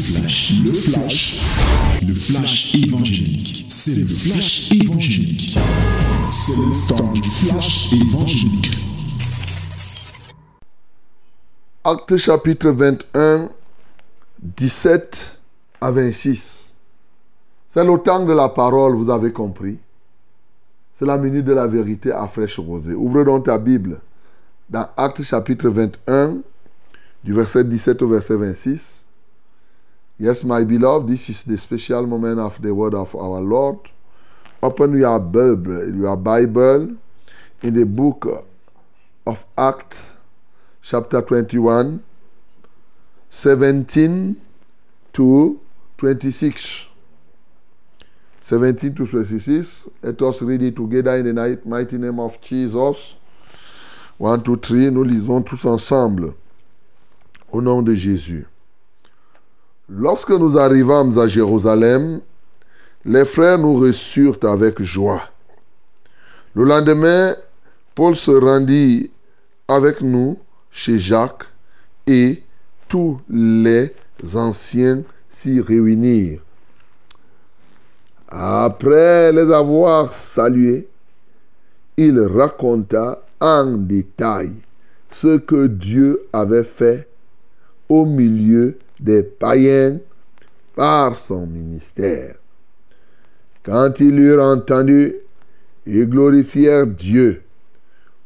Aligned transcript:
le 0.00 0.72
flash, 0.72 1.42
le 2.06 2.14
flash 2.14 2.74
évangélique. 2.74 3.66
C'est 3.68 3.94
le 3.94 4.06
flash 4.06 4.72
évangélique. 4.72 5.58
C'est 6.30 6.56
le 6.56 6.88
temps 6.88 7.12
du 7.12 7.22
flash 7.22 7.92
évangélique. 7.92 8.70
Acte 11.84 12.16
chapitre 12.16 12.70
21, 12.70 13.50
17 14.42 15.38
à 15.82 15.90
26. 15.90 16.74
C'est 17.68 17.84
le 17.84 17.98
temps 17.98 18.24
de 18.24 18.32
la 18.32 18.48
parole, 18.48 18.94
vous 18.94 19.10
avez 19.10 19.32
compris. 19.32 19.76
C'est 20.98 21.06
la 21.06 21.18
minute 21.18 21.44
de 21.44 21.52
la 21.52 21.66
vérité 21.66 22.10
à 22.10 22.26
fraîche 22.26 22.58
rosée. 22.58 22.94
Ouvre 22.94 23.22
donc 23.24 23.44
ta 23.44 23.58
Bible 23.58 24.00
dans 24.70 24.88
Acte 24.96 25.22
chapitre 25.22 25.68
21, 25.68 26.40
du 27.22 27.34
verset 27.34 27.64
17 27.64 28.00
au 28.00 28.08
verset 28.08 28.36
26. 28.36 28.99
Yes, 30.20 30.44
my 30.44 30.64
beloved, 30.64 31.08
this 31.08 31.30
is 31.30 31.44
the 31.44 31.56
special 31.56 32.06
moment 32.06 32.38
of 32.38 32.60
the 32.60 32.74
word 32.74 32.92
of 32.92 33.16
our 33.16 33.40
Lord. 33.40 33.78
Open 34.62 34.98
your 34.98 35.18
Bible, 35.18 35.96
your 35.96 36.14
Bible 36.14 36.94
in 37.62 37.72
the 37.72 37.86
book 37.86 38.46
of 39.26 39.42
Acts, 39.56 40.12
chapter 40.82 41.22
21, 41.22 42.04
17 43.30 44.36
to 45.14 45.58
26. 45.96 46.88
17 48.42 48.94
to 48.96 49.06
26. 49.06 49.88
Let 50.02 50.20
us 50.20 50.42
read 50.42 50.62
it 50.62 50.76
together 50.76 51.16
in 51.16 51.34
the 51.34 51.60
mighty 51.64 51.96
name 51.96 52.20
of 52.20 52.38
Jesus. 52.42 53.14
1, 54.18 54.42
2, 54.44 54.56
3. 54.58 54.90
Nous 54.90 55.02
lisons 55.02 55.40
tous 55.40 55.64
ensemble. 55.64 56.34
Au 57.50 57.62
nom 57.62 57.82
de 57.82 57.94
Jésus. 57.94 58.46
Lorsque 59.92 60.30
nous 60.30 60.56
arrivâmes 60.56 61.18
à 61.18 61.26
Jérusalem, 61.26 62.20
les 63.04 63.24
frères 63.24 63.58
nous 63.58 63.74
reçurent 63.74 64.38
avec 64.44 64.80
joie. 64.80 65.22
Le 66.54 66.62
lendemain, 66.62 67.34
Paul 67.96 68.14
se 68.14 68.30
rendit 68.30 69.10
avec 69.66 70.00
nous 70.00 70.38
chez 70.70 71.00
Jacques 71.00 71.44
et 72.06 72.40
tous 72.88 73.20
les 73.28 73.92
anciens 74.34 75.02
s'y 75.28 75.60
réunirent. 75.60 76.40
Après 78.28 79.32
les 79.32 79.52
avoir 79.52 80.12
salués, 80.12 80.88
il 81.96 82.16
raconta 82.20 83.24
en 83.40 83.64
détail 83.64 84.52
ce 85.10 85.38
que 85.38 85.66
Dieu 85.66 86.28
avait 86.32 86.62
fait 86.62 87.08
au 87.88 88.06
milieu 88.06 88.78
des 89.00 89.22
païens 89.22 89.98
par 90.76 91.16
son 91.16 91.46
ministère. 91.46 92.36
Quand 93.62 93.98
ils 94.00 94.18
eurent 94.18 94.44
entendu, 94.44 95.14
ils 95.86 96.08
glorifièrent 96.08 96.86
Dieu. 96.86 97.42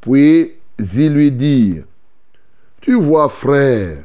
Puis 0.00 0.52
ils 0.78 1.12
lui 1.12 1.33
dirent, 1.33 1.84
Tu 2.80 2.95
vois 2.95 3.28
frère, 3.28 4.05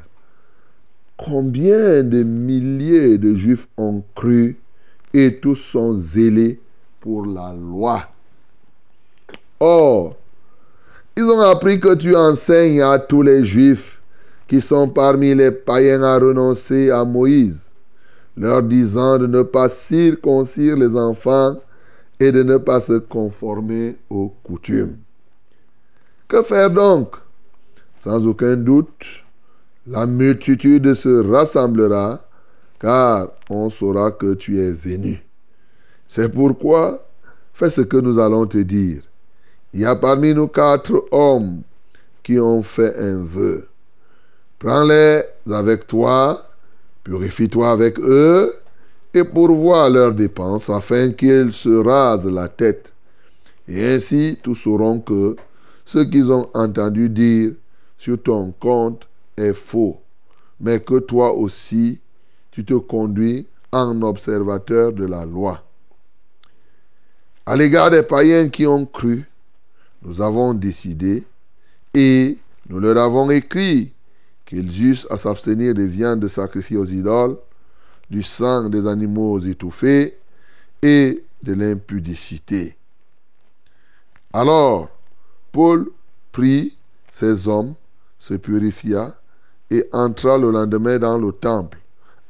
combien 1.18 2.04
de 2.04 2.24
milliers 2.24 3.18
de 3.18 3.36
Juifs 3.36 3.68
ont 3.78 4.04
cru 4.16 4.58
et 5.14 5.40
tous 5.40 5.56
sont 5.56 5.98
zélés 5.98 6.60
pour 7.00 7.26
la 7.26 7.54
loi. 7.54 8.08
Or, 9.60 10.16
ils 11.18 11.24
ont 11.24 11.42
appris 11.42 11.80
que 11.80 11.96
tu 11.96 12.16
enseignes 12.16 12.82
à 12.82 13.00
tous 13.00 13.22
les 13.22 13.44
Juifs 13.44 13.99
qui 14.50 14.62
sont 14.62 14.90
parmi 14.90 15.36
les 15.36 15.52
païens 15.52 16.02
à 16.02 16.18
renoncer 16.18 16.90
à 16.90 17.06
Moïse, 17.06 17.72
leur 18.36 18.64
disant 18.64 19.20
de 19.20 19.28
ne 19.28 19.44
pas 19.44 19.70
circoncire 19.70 20.76
les 20.76 20.98
enfants 20.98 21.58
et 22.20 22.32
de 22.32 22.42
ne 22.42 22.58
pas 22.58 22.82
se 22.82 22.94
conformer 22.94 23.96
aux 24.10 24.34
coutumes. 24.44 24.98
Que 26.28 26.42
faire 26.42 26.72
donc? 26.72 27.16
Sans 28.00 28.26
aucun 28.26 28.56
doute, 28.56 29.24
la 29.86 30.08
multitude 30.08 30.96
se 30.96 31.32
rassemblera, 31.32 32.20
car 32.80 33.28
on 33.52 33.70
saura 33.70 34.12
que 34.12 34.34
tu 34.34 34.60
es 34.60 34.72
venu. 34.72 35.24
C'est 36.08 36.30
pourquoi, 36.30 37.08
fais 37.54 37.70
ce 37.70 37.82
que 37.82 37.98
nous 37.98 38.18
allons 38.18 38.48
te 38.48 38.58
dire. 38.58 39.04
Il 39.74 39.82
y 39.82 39.86
a 39.86 39.96
parmi 39.96 40.34
nous 40.34 40.48
quatre 40.48 41.06
hommes 41.12 41.62
qui 42.24 42.40
ont 42.40 42.64
fait 42.64 42.96
un 42.98 43.24
vœu. 43.24 43.69
Prends-les 44.60 45.24
avec 45.50 45.88
toi, 45.88 46.46
purifie-toi 47.04 47.72
avec 47.72 47.98
eux, 48.00 48.54
et 49.14 49.24
pourvois 49.24 49.90
leurs 49.90 50.14
dépenses 50.14 50.70
afin 50.70 51.12
qu'ils 51.14 51.54
se 51.54 51.70
rasent 51.70 52.26
la 52.26 52.50
tête. 52.50 52.94
Et 53.68 53.96
ainsi 53.96 54.38
tous 54.44 54.56
sauront 54.56 55.00
que 55.00 55.36
ce 55.86 56.00
qu'ils 56.00 56.32
ont 56.32 56.50
entendu 56.54 57.10
dire 57.10 57.54
sur 57.98 58.22
ton 58.22 58.52
compte 58.60 59.08
est 59.38 59.54
faux, 59.54 60.02
mais 60.60 60.80
que 60.82 61.00
toi 61.00 61.34
aussi 61.34 62.02
tu 62.52 62.66
te 62.66 62.74
conduis 62.74 63.48
en 63.72 64.02
observateur 64.02 64.92
de 64.92 65.06
la 65.06 65.26
loi. 65.26 65.64
À 67.46 67.56
l'égard 67.56 67.90
des 67.90 68.04
païens 68.04 68.50
qui 68.50 68.68
ont 68.68 68.86
cru, 68.86 69.24
nous 70.04 70.22
avons 70.22 70.54
décidé 70.54 71.24
et 71.94 72.38
nous 72.68 72.80
leur 72.80 72.98
avons 72.98 73.30
écrit 73.32 73.92
qu'ils 74.50 74.84
eussent 74.84 75.06
à 75.12 75.18
s'abstenir 75.18 75.76
des 75.76 75.86
viandes 75.86 76.28
sacrifiées 76.28 76.78
aux 76.78 76.86
idoles, 76.86 77.38
du 78.10 78.24
sang 78.24 78.68
des 78.68 78.88
animaux 78.88 79.40
étouffés 79.40 80.18
et 80.82 81.24
de 81.44 81.54
l'impudicité. 81.54 82.76
Alors, 84.34 84.90
Paul 85.52 85.92
prit 86.32 86.76
ses 87.12 87.48
hommes, 87.48 87.76
se 88.18 88.34
purifia 88.34 89.16
et 89.70 89.88
entra 89.92 90.40
le 90.40 90.50
lendemain 90.50 90.98
dans 90.98 91.20
le 91.20 91.32
temple 91.32 91.78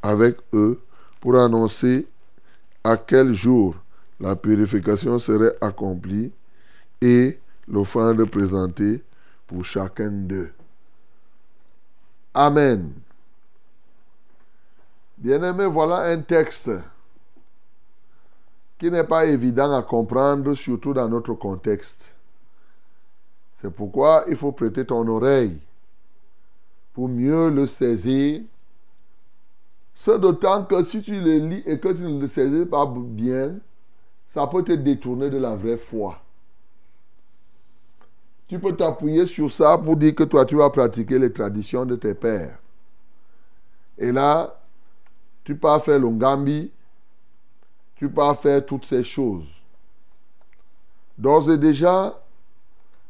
avec 0.01 0.35
eux 0.53 0.81
pour 1.21 1.39
annoncer 1.39 2.05
à 2.83 2.97
quel 2.97 3.33
jour 3.33 3.77
la 4.19 4.35
purification 4.35 5.19
serait 5.19 5.55
accomplie 5.61 6.33
et 7.01 7.39
l'offrande 7.69 8.25
présentée 8.25 9.05
pour 9.47 9.63
chacun 9.63 10.11
d'eux. 10.11 10.51
Amen. 12.41 12.93
Bien-aimé, 15.17 15.65
voilà 15.65 16.03
un 16.03 16.21
texte 16.21 16.71
qui 18.77 18.89
n'est 18.89 19.03
pas 19.03 19.25
évident 19.25 19.73
à 19.73 19.83
comprendre, 19.83 20.53
surtout 20.53 20.93
dans 20.93 21.09
notre 21.09 21.33
contexte. 21.33 22.15
C'est 23.51 23.69
pourquoi 23.69 24.23
il 24.29 24.37
faut 24.37 24.53
prêter 24.53 24.85
ton 24.85 25.05
oreille 25.09 25.59
pour 26.93 27.09
mieux 27.09 27.49
le 27.49 27.67
saisir. 27.67 28.43
C'est 29.93 30.17
d'autant 30.17 30.63
que 30.63 30.81
si 30.81 31.01
tu 31.01 31.19
le 31.19 31.39
lis 31.39 31.63
et 31.65 31.77
que 31.77 31.89
tu 31.89 32.03
ne 32.03 32.21
le 32.21 32.29
saisis 32.29 32.65
pas 32.65 32.85
bien, 32.85 33.55
ça 34.25 34.47
peut 34.47 34.63
te 34.63 34.71
détourner 34.71 35.29
de 35.29 35.39
la 35.39 35.57
vraie 35.57 35.75
foi. 35.77 36.21
Tu 38.49 38.57
peux 38.57 38.75
t'appuyer 38.75 39.27
sur 39.27 39.49
ça 39.51 39.77
pour 39.77 39.95
dire 39.95 40.15
que 40.15 40.23
toi, 40.23 40.43
tu 40.43 40.55
vas 40.55 40.71
pratiquer 40.71 41.19
les 41.19 41.31
traditions 41.31 41.85
de 41.85 41.95
tes 41.95 42.15
pères. 42.15 42.57
Et 43.95 44.11
là, 44.11 44.59
tu 45.43 45.55
peux 45.55 45.79
faire 45.79 45.99
l'ongambi, 45.99 46.71
tu 47.95 48.09
peux 48.09 48.33
faire 48.41 48.65
toutes 48.65 48.85
ces 48.85 49.03
choses. 49.03 49.47
D'ores 51.15 51.51
et 51.51 51.59
déjà, 51.59 52.19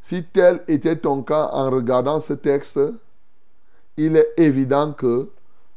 si 0.02 0.26
tel 0.26 0.62
était 0.68 0.98
ton 0.98 1.24
cas 1.24 1.50
en 1.54 1.70
regardant 1.70 2.20
ce 2.20 2.34
texte, 2.34 2.80
il 3.96 4.18
est 4.18 4.34
évident 4.36 4.92
que 4.92 5.30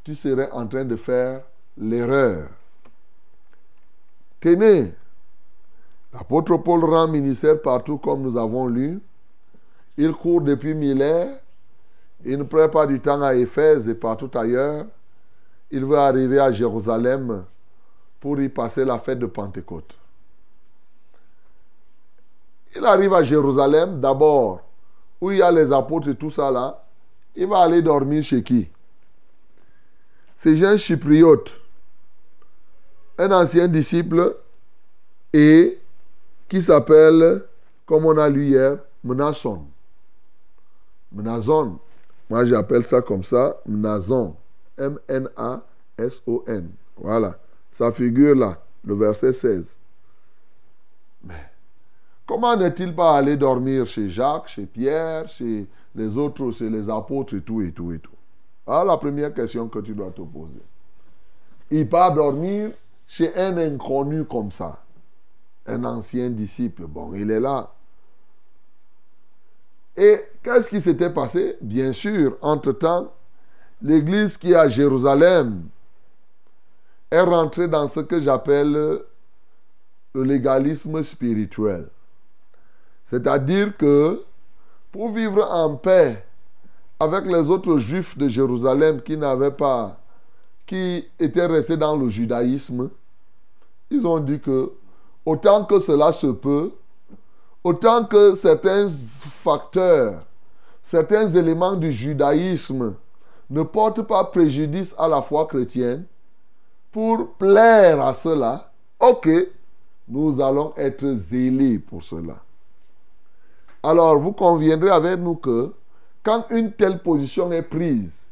tu 0.03 0.17
serais 0.17 0.51
en 0.51 0.67
train 0.67 0.85
de 0.85 0.97
faire 0.97 1.43
l'erreur. 1.77 2.49
Tenez, 4.41 4.93
l'apôtre 6.13 6.57
Paul 6.57 6.85
rend 6.85 7.07
ministère 7.07 7.63
partout 7.63 7.99
comme 7.99 8.23
nous 8.23 8.37
avons 8.37 8.67
lu. 8.67 9.01
Il 9.97 10.13
court 10.13 10.41
depuis 10.41 10.75
millénaires. 10.75 11.39
Il 12.25 12.39
ne 12.39 12.45
prend 12.45 12.69
pas 12.69 12.87
du 12.87 13.01
temps 13.01 13.23
à 13.23 13.35
Éphèse 13.35 13.89
et 13.89 13.95
partout 13.95 14.31
ailleurs. 14.35 14.87
Il 15.71 15.85
veut 15.85 15.99
arriver 15.99 16.39
à 16.39 16.53
Jérusalem 16.53 17.45
pour 18.21 18.41
y 18.41 18.49
passer 18.49 18.85
la 18.85 18.99
fête 18.99 19.19
de 19.19 19.27
Pentecôte. 19.27 19.97
Il 22.75 22.85
arrive 22.87 23.13
à 23.13 23.23
Jérusalem 23.23 24.01
d'abord, 24.01 24.63
où 25.21 25.31
il 25.31 25.39
y 25.39 25.43
a 25.43 25.51
les 25.51 25.73
apôtres 25.73 26.09
et 26.09 26.15
tout 26.15 26.31
ça 26.31 26.51
là. 26.51 26.85
Il 27.35 27.47
va 27.47 27.61
aller 27.61 27.83
dormir 27.83 28.23
chez 28.23 28.43
qui? 28.43 28.69
C'est 30.39 30.65
un 30.65 30.77
chypriote, 30.77 31.53
un 33.19 33.31
ancien 33.33 33.69
disciple 33.69 34.37
et 35.33 35.79
qui 36.49 36.63
s'appelle, 36.63 37.45
comme 37.87 38.07
on 38.07 38.17
a 38.19 38.29
lu 38.29 38.47
hier, 38.47 38.79
Mnason. 39.05 39.67
Mnazon. 41.13 41.79
Moi, 42.31 42.47
j'appelle 42.47 42.87
ça 42.87 43.03
comme 43.03 43.25
ça, 43.25 43.57
Mnazon. 43.67 44.37
M-N-A-Z-O-N. 44.79 45.61
S-O-N. 45.99 46.71
Voilà. 46.97 47.39
Ça 47.73 47.93
figure 47.93 48.35
là, 48.35 48.59
le 48.85 48.95
verset 48.95 49.33
16. 49.33 49.79
Mais 51.25 51.35
comment 52.27 52.57
n'est-il 52.57 52.95
pas 52.95 53.17
allé 53.17 53.37
dormir 53.37 53.87
chez 53.87 54.09
Jacques, 54.09 54.49
chez 54.49 54.67
Pierre, 54.67 55.29
chez 55.29 55.67
les 55.95 56.17
autres, 56.17 56.51
chez 56.51 56.71
les 56.71 56.89
apôtres 56.89 57.35
et 57.35 57.43
tout, 57.43 57.61
et 57.61 57.73
tout, 57.73 57.93
et 57.93 57.99
tout? 57.99 58.11
Voilà 58.67 58.85
la 58.85 58.97
première 58.97 59.35
question 59.35 59.69
que 59.69 59.81
tu 59.81 59.95
dois 59.95 60.11
te 60.11 60.23
poser. 60.23 60.63
Il 61.71 61.89
part 61.89 62.15
dormir 62.15 62.71
chez 63.07 63.35
un 63.37 63.57
inconnu 63.59 64.25
comme 64.25 64.51
ça, 64.51 64.83
un 65.67 65.85
ancien 65.85 66.31
disciple. 66.31 66.87
Bon, 66.87 67.13
il 67.15 67.31
est 67.31 67.41
là. 67.41 67.71
Et 69.97 70.21
qu'est-ce 70.43 70.69
qui 70.69 70.81
s'était 70.81 71.11
passé? 71.11 71.57
Bien 71.61 71.93
sûr, 71.93 72.37
entre-temps, 72.41 73.13
l'église 73.83 74.37
qui 74.37 74.53
est 74.53 74.57
à 74.57 74.69
Jérusalem 74.69 75.65
est 77.11 77.21
rentrée 77.21 77.69
dans 77.69 77.87
ce 77.87 78.01
que 78.01 78.21
j'appelle 78.21 78.73
le 80.15 80.23
légalisme 80.23 81.03
spirituel. 81.03 81.89
C'est-à-dire 83.05 83.77
que 83.77 84.23
pour 84.91 85.11
vivre 85.11 85.47
en 85.51 85.77
paix 85.77 86.25
avec 86.99 87.27
les 87.27 87.51
autres 87.51 87.79
juifs 87.79 88.17
de 88.17 88.29
Jérusalem 88.29 89.03
qui 89.03 89.17
n'avaient 89.17 89.51
pas, 89.51 89.99
qui 90.67 91.07
étaient 91.19 91.47
restés 91.47 91.77
dans 91.77 91.97
le 91.97 92.09
judaïsme, 92.09 92.91
ils 93.91 94.07
ont 94.07 94.21
dit 94.21 94.41
que 94.41 94.73
autant 95.27 95.65
que 95.65 95.81
cela 95.81 96.13
se 96.13 96.29
peut, 96.29 96.71
autant 97.65 98.05
que 98.05 98.35
certains 98.35 98.89
facteurs, 98.89 100.21
certains 100.83 101.29
éléments 101.29 101.77
du 101.77 101.93
judaïsme 101.93 102.97
ne 103.51 103.63
portent 103.63 104.03
pas 104.03 104.25
préjudice 104.25 104.95
à 104.99 105.09
la 105.09 105.23
foi 105.23 105.47
chrétienne, 105.47 106.05
pour 106.91 107.35
plaire 107.35 108.01
à 108.01 108.15
cela, 108.15 108.71
ok, 109.01 109.29
nous 110.09 110.41
allons 110.41 110.73
être 110.77 111.07
zélés 111.09 111.79
pour 111.79 112.03
cela. 112.03 112.37
Alors, 113.83 114.19
vous 114.19 114.33
conviendrez 114.33 114.91
avec 114.91 115.19
nous 115.19 115.37
que 115.37 115.73
quand 116.23 116.47
une 116.51 116.73
telle 116.73 117.01
position 117.01 117.51
est 117.51 117.63
prise, 117.63 118.27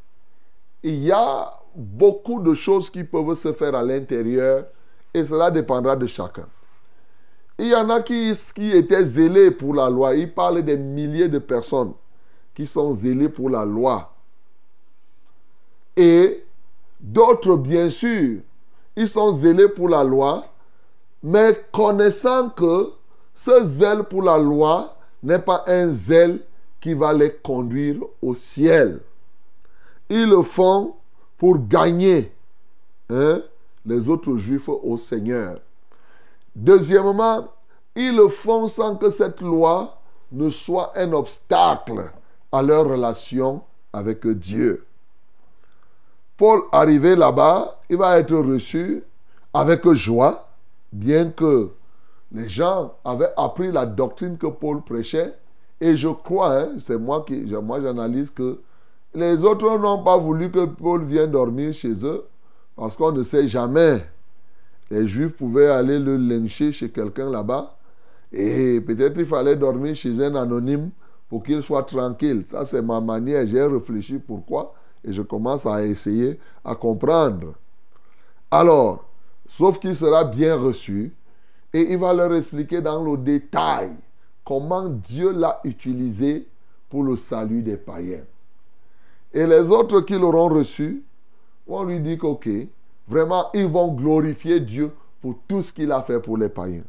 il 0.82 1.02
y 1.02 1.10
a 1.10 1.52
beaucoup 1.74 2.40
de 2.40 2.54
choses 2.54 2.90
qui 2.90 3.04
peuvent 3.04 3.34
se 3.34 3.52
faire 3.52 3.74
à 3.74 3.82
l'intérieur 3.82 4.66
et 5.12 5.24
cela 5.24 5.50
dépendra 5.50 5.96
de 5.96 6.06
chacun. 6.06 6.46
Il 7.62 7.66
y 7.68 7.74
en 7.74 7.90
a 7.90 8.00
qui, 8.00 8.32
étaient 8.72 9.04
zélés 9.04 9.50
pour 9.50 9.74
la 9.74 9.90
loi. 9.90 10.14
Il 10.14 10.32
parle 10.32 10.62
des 10.62 10.78
milliers 10.78 11.28
de 11.28 11.38
personnes 11.38 11.92
qui 12.54 12.66
sont 12.66 12.94
zélées 12.94 13.28
pour 13.28 13.50
la 13.50 13.66
loi. 13.66 14.14
Et 15.94 16.42
d'autres, 16.98 17.56
bien 17.56 17.90
sûr, 17.90 18.40
ils 18.96 19.08
sont 19.08 19.34
zélés 19.36 19.68
pour 19.68 19.90
la 19.90 20.02
loi, 20.02 20.46
mais 21.22 21.54
connaissant 21.70 22.48
que 22.48 22.92
ce 23.34 23.62
zèle 23.64 24.04
pour 24.04 24.22
la 24.22 24.38
loi 24.38 24.96
n'est 25.22 25.38
pas 25.38 25.62
un 25.66 25.90
zèle 25.90 26.40
qui 26.80 26.94
va 26.94 27.12
les 27.12 27.30
conduire 27.30 27.96
au 28.22 28.34
ciel. 28.34 29.00
Ils 30.08 30.30
le 30.30 30.40
font 30.40 30.94
pour 31.36 31.58
gagner 31.68 32.32
hein, 33.10 33.42
les 33.84 34.08
autres 34.08 34.38
juifs 34.38 34.70
au 34.70 34.96
Seigneur. 34.96 35.60
Deuxièmement, 36.54 37.48
ils 37.94 38.14
le 38.14 38.28
font 38.28 38.68
sans 38.68 38.96
que 38.96 39.10
cette 39.10 39.40
loi 39.40 39.98
ne 40.32 40.50
soit 40.50 40.92
un 40.96 41.12
obstacle 41.12 42.10
à 42.52 42.62
leur 42.62 42.88
relation 42.88 43.62
avec 43.92 44.26
Dieu. 44.26 44.84
Paul, 46.36 46.62
arrivé 46.72 47.16
là-bas, 47.16 47.80
il 47.88 47.96
va 47.96 48.18
être 48.18 48.34
reçu 48.34 49.02
avec 49.52 49.86
joie, 49.92 50.48
bien 50.92 51.30
que 51.30 51.70
les 52.32 52.48
gens 52.48 52.94
avaient 53.04 53.32
appris 53.36 53.72
la 53.72 53.84
doctrine 53.86 54.38
que 54.38 54.46
Paul 54.46 54.82
prêchait. 54.82 55.34
Et 55.80 55.96
je 55.96 56.08
crois, 56.08 56.60
hein, 56.60 56.68
c'est 56.78 56.98
moi 56.98 57.24
qui, 57.26 57.42
moi 57.62 57.80
j'analyse 57.80 58.30
que 58.30 58.60
les 59.14 59.44
autres 59.44 59.78
n'ont 59.78 60.02
pas 60.02 60.16
voulu 60.16 60.50
que 60.50 60.64
Paul 60.64 61.04
vienne 61.04 61.32
dormir 61.32 61.72
chez 61.74 62.04
eux, 62.06 62.24
parce 62.76 62.96
qu'on 62.96 63.12
ne 63.12 63.22
sait 63.22 63.48
jamais. 63.48 64.06
Les 64.90 65.06
Juifs 65.06 65.36
pouvaient 65.36 65.68
aller 65.68 65.98
le 65.98 66.16
lyncher 66.16 66.72
chez 66.72 66.90
quelqu'un 66.90 67.30
là-bas, 67.30 67.76
et 68.32 68.80
peut-être 68.80 69.18
il 69.18 69.26
fallait 69.26 69.56
dormir 69.56 69.94
chez 69.94 70.22
un 70.24 70.34
anonyme 70.34 70.90
pour 71.28 71.42
qu'il 71.42 71.62
soit 71.62 71.84
tranquille. 71.84 72.44
Ça, 72.46 72.64
c'est 72.64 72.82
ma 72.82 73.00
manière. 73.00 73.46
J'ai 73.46 73.62
réfléchi 73.62 74.18
pourquoi, 74.18 74.74
et 75.04 75.12
je 75.12 75.22
commence 75.22 75.64
à 75.64 75.84
essayer 75.84 76.38
à 76.64 76.74
comprendre. 76.74 77.54
Alors, 78.50 79.04
sauf 79.46 79.78
qu'il 79.78 79.94
sera 79.94 80.24
bien 80.24 80.56
reçu, 80.56 81.12
et 81.72 81.92
il 81.92 81.98
va 81.98 82.12
leur 82.12 82.34
expliquer 82.34 82.80
dans 82.80 83.02
le 83.04 83.16
détail 83.16 83.90
comment 84.44 84.88
Dieu 84.88 85.30
l'a 85.30 85.60
utilisé 85.62 86.48
pour 86.88 87.04
le 87.04 87.16
salut 87.16 87.62
des 87.62 87.76
païens. 87.76 88.24
Et 89.32 89.46
les 89.46 89.70
autres 89.70 90.00
qui 90.00 90.14
l'auront 90.14 90.48
reçu 90.48 91.04
vont 91.68 91.84
lui 91.84 92.00
dire 92.00 92.18
qu'ok, 92.18 92.48
vraiment, 93.10 93.50
ils 93.52 93.66
vont 93.66 93.88
glorifier 93.92 94.60
Dieu 94.60 94.92
pour 95.20 95.34
tout 95.48 95.60
ce 95.60 95.72
qu'il 95.72 95.90
a 95.90 96.00
fait 96.02 96.20
pour 96.20 96.38
les 96.38 96.48
païens. 96.48 96.84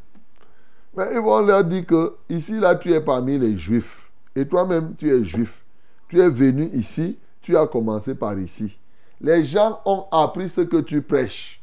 Mais 0.95 1.13
ils 1.13 1.19
vont 1.19 1.41
leur 1.41 1.63
dire 1.63 1.85
que 1.85 2.15
ici, 2.29 2.59
là, 2.59 2.75
tu 2.75 2.94
es 2.94 3.01
parmi 3.01 3.39
les 3.39 3.57
juifs. 3.57 4.12
Et 4.35 4.47
toi-même, 4.47 4.94
tu 4.95 5.09
es 5.09 5.23
juif. 5.25 5.63
Tu 6.07 6.19
es 6.19 6.29
venu 6.29 6.69
ici, 6.73 7.18
tu 7.41 7.57
as 7.57 7.65
commencé 7.65 8.13
par 8.15 8.38
ici. 8.38 8.77
Les 9.19 9.44
gens 9.44 9.79
ont 9.85 10.06
appris 10.12 10.50
ce 10.50 10.62
que 10.62 10.77
tu 10.77 11.01
prêches. 11.01 11.62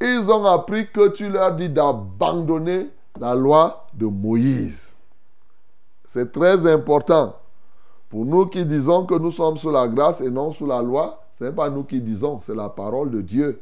Ils 0.00 0.30
ont 0.30 0.44
appris 0.46 0.88
que 0.90 1.08
tu 1.08 1.28
leur 1.28 1.54
dis 1.54 1.68
d'abandonner 1.68 2.88
la 3.18 3.34
loi 3.34 3.86
de 3.94 4.06
Moïse. 4.06 4.94
C'est 6.06 6.32
très 6.32 6.66
important. 6.70 7.36
Pour 8.08 8.24
nous 8.24 8.46
qui 8.46 8.66
disons 8.66 9.06
que 9.06 9.14
nous 9.14 9.30
sommes 9.30 9.56
sous 9.56 9.70
la 9.70 9.88
grâce 9.88 10.20
et 10.20 10.30
non 10.30 10.52
sous 10.52 10.66
la 10.66 10.82
loi, 10.82 11.21
ce 11.32 11.44
n'est 11.44 11.52
pas 11.52 11.70
nous 11.70 11.84
qui 11.84 12.00
disons, 12.00 12.40
c'est 12.40 12.54
la 12.54 12.68
parole 12.68 13.10
de 13.10 13.20
Dieu. 13.20 13.60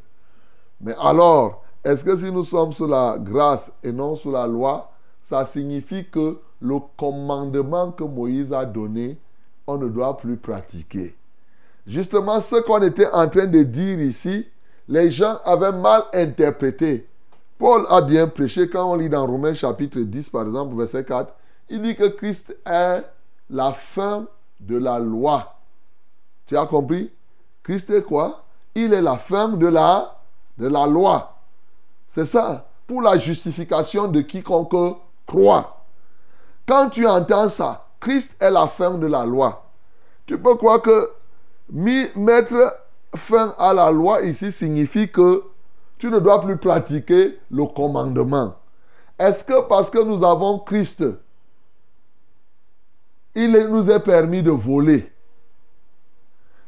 Mais 0.81 0.95
alors, 1.01 1.63
est-ce 1.85 2.05
que 2.05 2.17
si 2.17 2.31
nous 2.31 2.43
sommes 2.43 2.73
sous 2.73 2.87
la 2.87 3.17
grâce 3.19 3.73
et 3.83 3.93
non 3.93 4.17
sous 4.17 4.31
la 4.31 4.47
loi, 4.47 4.91
ça 5.23 5.47
signifie 5.47 6.07
que 6.07 6.39
le 6.61 6.77
commandement 6.97 7.93
que 7.93 8.05
Moïse 8.05 8.53
a 8.53 8.65
donné, 8.65 9.19
on 9.67 9.79
ne 9.79 9.89
doit 9.89 10.17
plus 10.17 10.37
pratiquer 10.37 11.17
Justement, 11.87 12.41
ce 12.41 12.57
qu'on 12.57 12.83
était 12.83 13.11
en 13.11 13.29
train 13.29 13.47
de 13.47 13.63
dire 13.63 14.01
ici, 14.01 14.47
les 14.89 15.11
gens 15.11 15.39
avaient 15.45 15.73
mal 15.73 16.03
interprété. 16.13 17.07
Paul 17.59 17.87
a 17.89 18.01
bien 18.01 18.27
prêché 18.27 18.69
quand 18.69 18.91
on 18.91 18.97
lit 18.97 19.09
dans 19.09 19.27
Romains 19.27 19.55
chapitre 19.55 20.01
10, 20.01 20.31
par 20.31 20.43
exemple, 20.43 20.77
verset 20.77 21.05
4. 21.05 21.33
Il 21.69 21.83
dit 21.83 21.95
que 21.95 22.09
Christ 22.09 22.57
est 22.67 23.05
la 23.49 23.73
fin 23.73 24.27
de 24.61 24.77
la 24.77 24.99
loi. 24.99 25.57
Tu 26.47 26.57
as 26.57 26.67
compris? 26.67 27.11
Christ 27.63 27.91
est 27.91 28.03
quoi? 28.03 28.45
Il 28.75 28.93
est 28.93 29.03
la 29.03 29.17
fin 29.17 29.49
de 29.49 29.67
la, 29.67 30.17
de 30.59 30.67
la 30.69 30.87
loi. 30.87 31.37
C'est 32.07 32.27
ça. 32.27 32.69
Pour 32.87 33.03
la 33.03 33.17
justification 33.17 34.09
de 34.09 34.21
quiconque 34.21 34.99
croit. 35.27 35.85
Quand 36.67 36.91
tu 36.91 37.07
entends 37.07 37.49
ça, 37.49 37.87
Christ 38.01 38.37
est 38.41 38.51
la 38.51 38.67
fin 38.67 38.95
de 38.95 39.07
la 39.07 39.25
loi. 39.25 39.65
Tu 40.27 40.39
peux 40.39 40.55
croire 40.57 40.83
que 40.83 41.11
mettre 41.71 42.77
fin 43.17 43.55
à 43.59 43.73
la 43.73 43.91
loi 43.91 44.23
ici 44.23 44.51
signifie 44.51 45.11
que 45.11 45.45
tu 45.99 46.11
ne 46.11 46.19
dois 46.19 46.41
plus 46.41 46.57
pratiquer 46.57 47.39
le 47.51 47.65
commandement. 47.67 48.55
Est-ce 49.19 49.45
que 49.45 49.61
parce 49.69 49.91
que 49.91 50.03
nous 50.03 50.25
avons 50.25 50.61
Christ, 50.61 51.05
il 53.35 53.53
nous 53.69 53.91
est 53.91 54.01
permis 54.01 54.43
de 54.43 54.51
voler? 54.51 55.10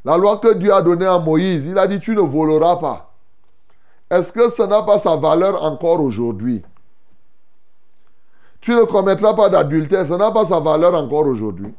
La 0.04 0.16
loi 0.16 0.38
que 0.38 0.54
Dieu 0.54 0.72
a 0.72 0.82
donnée 0.82 1.06
à 1.06 1.18
Moïse, 1.18 1.66
il 1.66 1.78
a 1.78 1.86
dit 1.86 2.00
tu 2.00 2.14
ne 2.14 2.20
voleras 2.20 2.76
pas. 2.76 3.12
Est-ce 4.10 4.32
que 4.32 4.50
ça 4.50 4.66
n'a 4.66 4.82
pas 4.82 4.98
sa 4.98 5.16
valeur 5.16 5.62
encore 5.62 6.00
aujourd'hui? 6.00 6.64
Tu 8.60 8.74
ne 8.74 8.84
commettras 8.84 9.34
pas 9.34 9.48
d'adultère, 9.48 10.06
ça 10.06 10.16
n'a 10.16 10.30
pas 10.30 10.44
sa 10.44 10.60
valeur 10.60 10.94
encore 10.94 11.26
aujourd'hui. 11.26 11.74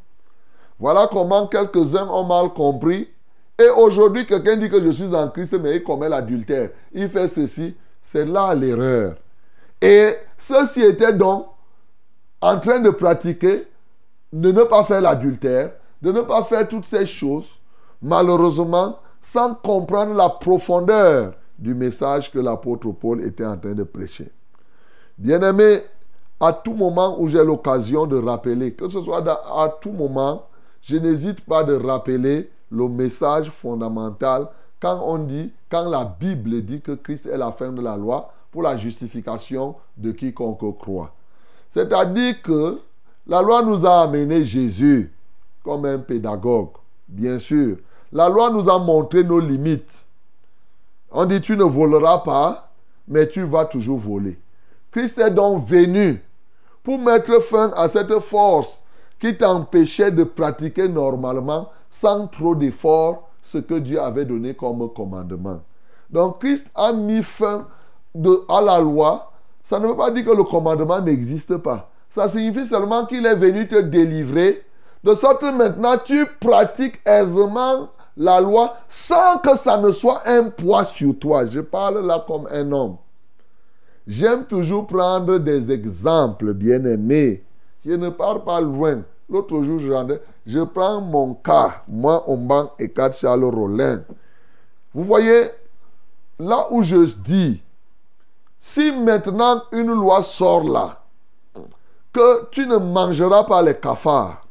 Voilà 0.79 1.07
comment 1.11 1.47
quelques-uns 1.47 2.07
ont 2.09 2.25
mal 2.25 2.49
compris 2.49 3.07
et 3.59 3.69
aujourd'hui, 3.69 4.25
quelqu'un 4.25 4.57
dit 4.57 4.69
que 4.69 4.81
je 4.81 4.89
suis 4.89 5.13
en 5.13 5.29
Christ, 5.29 5.57
mais 5.61 5.75
il 5.75 5.83
commet 5.83 6.09
l'adultère. 6.09 6.69
Il 6.91 7.09
fait 7.09 7.27
ceci. 7.27 7.75
C'est 8.01 8.25
là 8.25 8.53
l'erreur. 8.53 9.15
Et 9.81 10.15
ceux-ci 10.37 10.81
étaient 10.81 11.13
donc 11.13 11.47
en 12.41 12.59
train 12.59 12.79
de 12.79 12.89
pratiquer, 12.89 13.67
de 14.33 14.51
ne 14.51 14.63
pas 14.63 14.83
faire 14.83 15.01
l'adultère, 15.01 15.71
de 16.01 16.11
ne 16.11 16.21
pas 16.21 16.43
faire 16.43 16.67
toutes 16.67 16.85
ces 16.85 17.05
choses, 17.05 17.55
malheureusement, 18.03 18.99
sans 19.21 19.55
comprendre 19.55 20.13
la 20.13 20.29
profondeur 20.29 21.33
du 21.57 21.73
message 21.73 22.31
que 22.31 22.39
l'apôtre 22.39 22.91
Paul 22.91 23.21
était 23.21 23.45
en 23.45 23.57
train 23.57 23.73
de 23.73 23.83
prêcher. 23.83 24.29
Bien-aimé, 25.17 25.81
à 26.39 26.51
tout 26.51 26.73
moment 26.73 27.19
où 27.19 27.27
j'ai 27.27 27.43
l'occasion 27.43 28.05
de 28.05 28.17
rappeler, 28.17 28.73
que 28.73 28.89
ce 28.89 29.01
soit 29.01 29.23
à 29.27 29.69
tout 29.81 29.93
moment, 29.93 30.43
je 30.81 30.97
n'hésite 30.97 31.41
pas 31.41 31.63
de 31.63 31.75
rappeler 31.75 32.51
le 32.69 32.89
message 32.89 33.49
fondamental 33.49 34.47
quand 34.81 35.01
on 35.05 35.19
dit, 35.19 35.53
quand 35.69 35.89
la 35.89 36.03
Bible 36.03 36.61
dit 36.61 36.81
que 36.81 36.91
Christ 36.91 37.27
est 37.27 37.37
la 37.37 37.53
fin 37.53 37.71
de 37.71 37.81
la 37.81 37.95
loi 37.95 38.33
pour 38.51 38.63
la 38.63 38.75
justification 38.75 39.75
de 39.95 40.11
quiconque 40.11 40.77
croit. 40.77 41.13
C'est-à-dire 41.69 42.41
que 42.41 42.79
la 43.25 43.41
loi 43.41 43.61
nous 43.61 43.85
a 43.85 44.01
amené 44.01 44.43
Jésus 44.43 45.13
comme 45.63 45.85
un 45.85 45.99
pédagogue, 45.99 46.71
bien 47.07 47.39
sûr. 47.39 47.77
La 48.13 48.29
loi 48.29 48.51
nous 48.51 48.69
a 48.69 48.77
montré 48.77 49.23
nos 49.23 49.39
limites. 49.39 50.05
On 51.11 51.25
dit 51.25 51.41
tu 51.41 51.57
ne 51.57 51.63
voleras 51.63 52.19
pas, 52.19 52.69
mais 53.07 53.27
tu 53.27 53.41
vas 53.41 53.65
toujours 53.65 53.97
voler. 53.97 54.39
Christ 54.91 55.17
est 55.17 55.31
donc 55.31 55.65
venu 55.65 56.23
pour 56.83 56.99
mettre 56.99 57.41
fin 57.41 57.73
à 57.75 57.87
cette 57.87 58.19
force 58.19 58.83
qui 59.19 59.35
t'empêchait 59.35 60.11
de 60.11 60.23
pratiquer 60.23 60.87
normalement 60.87 61.69
sans 61.89 62.27
trop 62.27 62.53
d'efforts 62.55 63.29
ce 63.41 63.57
que 63.57 63.75
Dieu 63.75 63.99
avait 63.99 64.25
donné 64.25 64.53
comme 64.53 64.93
commandement. 64.93 65.61
Donc 66.11 66.39
Christ 66.39 66.69
a 66.75 66.93
mis 66.93 67.23
fin 67.23 67.65
à 68.47 68.61
la 68.61 68.79
loi. 68.79 69.31
Ça 69.63 69.79
ne 69.79 69.87
veut 69.87 69.95
pas 69.95 70.11
dire 70.11 70.25
que 70.25 70.37
le 70.37 70.43
commandement 70.43 71.01
n'existe 71.01 71.57
pas. 71.57 71.89
Ça 72.11 72.29
signifie 72.29 72.67
seulement 72.67 73.07
qu'il 73.07 73.25
est 73.25 73.35
venu 73.35 73.67
te 73.67 73.81
délivrer. 73.81 74.63
De 75.03 75.15
sorte 75.15 75.41
que 75.41 75.51
maintenant 75.51 75.97
tu 75.97 76.27
pratiques 76.39 77.01
aisément 77.05 77.89
la 78.15 78.39
loi 78.39 78.75
sans 78.87 79.39
que 79.39 79.57
ça 79.57 79.77
ne 79.77 79.91
soit 79.91 80.21
un 80.27 80.49
poids 80.49 80.85
sur 80.85 81.17
toi. 81.17 81.45
Je 81.45 81.59
parle 81.59 82.05
là 82.05 82.23
comme 82.25 82.47
un 82.51 82.71
homme. 82.71 82.97
J'aime 84.05 84.45
toujours 84.45 84.85
prendre 84.85 85.37
des 85.37 85.71
exemples, 85.71 86.53
bien-aimés. 86.53 87.43
Je 87.85 87.93
ne 87.93 88.09
pars 88.09 88.43
pas 88.43 88.61
loin. 88.61 89.03
L'autre 89.29 89.63
jour, 89.63 89.79
je, 89.79 89.91
rendais, 89.91 90.21
je 90.45 90.59
prends 90.59 90.99
mon 90.99 91.33
cas, 91.33 91.83
moi, 91.87 92.29
Omban 92.29 92.71
et 92.77 92.89
4 92.89 93.17
Charles 93.17 93.45
Rollin. 93.45 94.03
Vous 94.93 95.03
voyez, 95.03 95.49
là 96.37 96.67
où 96.71 96.83
je 96.83 96.97
dis, 97.15 97.61
si 98.59 98.91
maintenant 98.91 99.63
une 99.71 99.93
loi 99.93 100.21
sort 100.21 100.63
là, 100.63 101.01
que 102.11 102.49
tu 102.51 102.67
ne 102.67 102.77
mangeras 102.77 103.45
pas 103.45 103.61
les 103.61 103.75
cafards. 103.75 104.45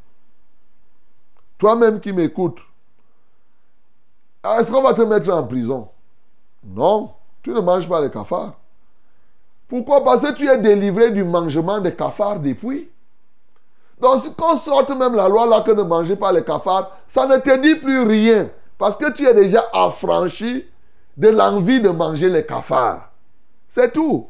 Toi-même 1.57 1.99
qui 2.01 2.11
m'écoutes, 2.11 2.59
est-ce 4.43 4.71
qu'on 4.71 4.81
va 4.81 4.93
te 4.93 5.01
mettre 5.01 5.31
en 5.31 5.43
prison? 5.43 5.87
Non, 6.65 7.11
tu 7.41 7.51
ne 7.51 7.59
manges 7.59 7.87
pas 7.87 8.01
les 8.01 8.11
cafards. 8.11 8.53
Pourquoi? 9.67 10.03
Parce 10.03 10.21
que 10.23 10.33
tu 10.33 10.47
es 10.47 10.57
délivré 10.57 11.11
du 11.11 11.23
mangement 11.23 11.79
des 11.79 11.95
cafards 11.95 12.39
depuis. 12.39 12.89
Donc, 13.99 14.19
si 14.19 14.31
on 14.41 14.57
sorte 14.57 14.89
même 14.89 15.15
la 15.15 15.29
loi 15.29 15.45
là 15.45 15.61
que 15.61 15.71
ne 15.71 15.83
mangez 15.83 16.15
pas 16.15 16.31
les 16.31 16.43
cafards, 16.43 16.91
ça 17.07 17.25
ne 17.25 17.37
te 17.37 17.57
dit 17.57 17.75
plus 17.75 18.01
rien. 18.03 18.49
Parce 18.77 18.97
que 18.97 19.11
tu 19.11 19.25
es 19.25 19.33
déjà 19.33 19.63
affranchi 19.73 20.65
de 21.15 21.29
l'envie 21.29 21.79
de 21.79 21.89
manger 21.89 22.29
les 22.29 22.45
cafards. 22.45 23.09
C'est 23.69 23.93
tout. 23.93 24.27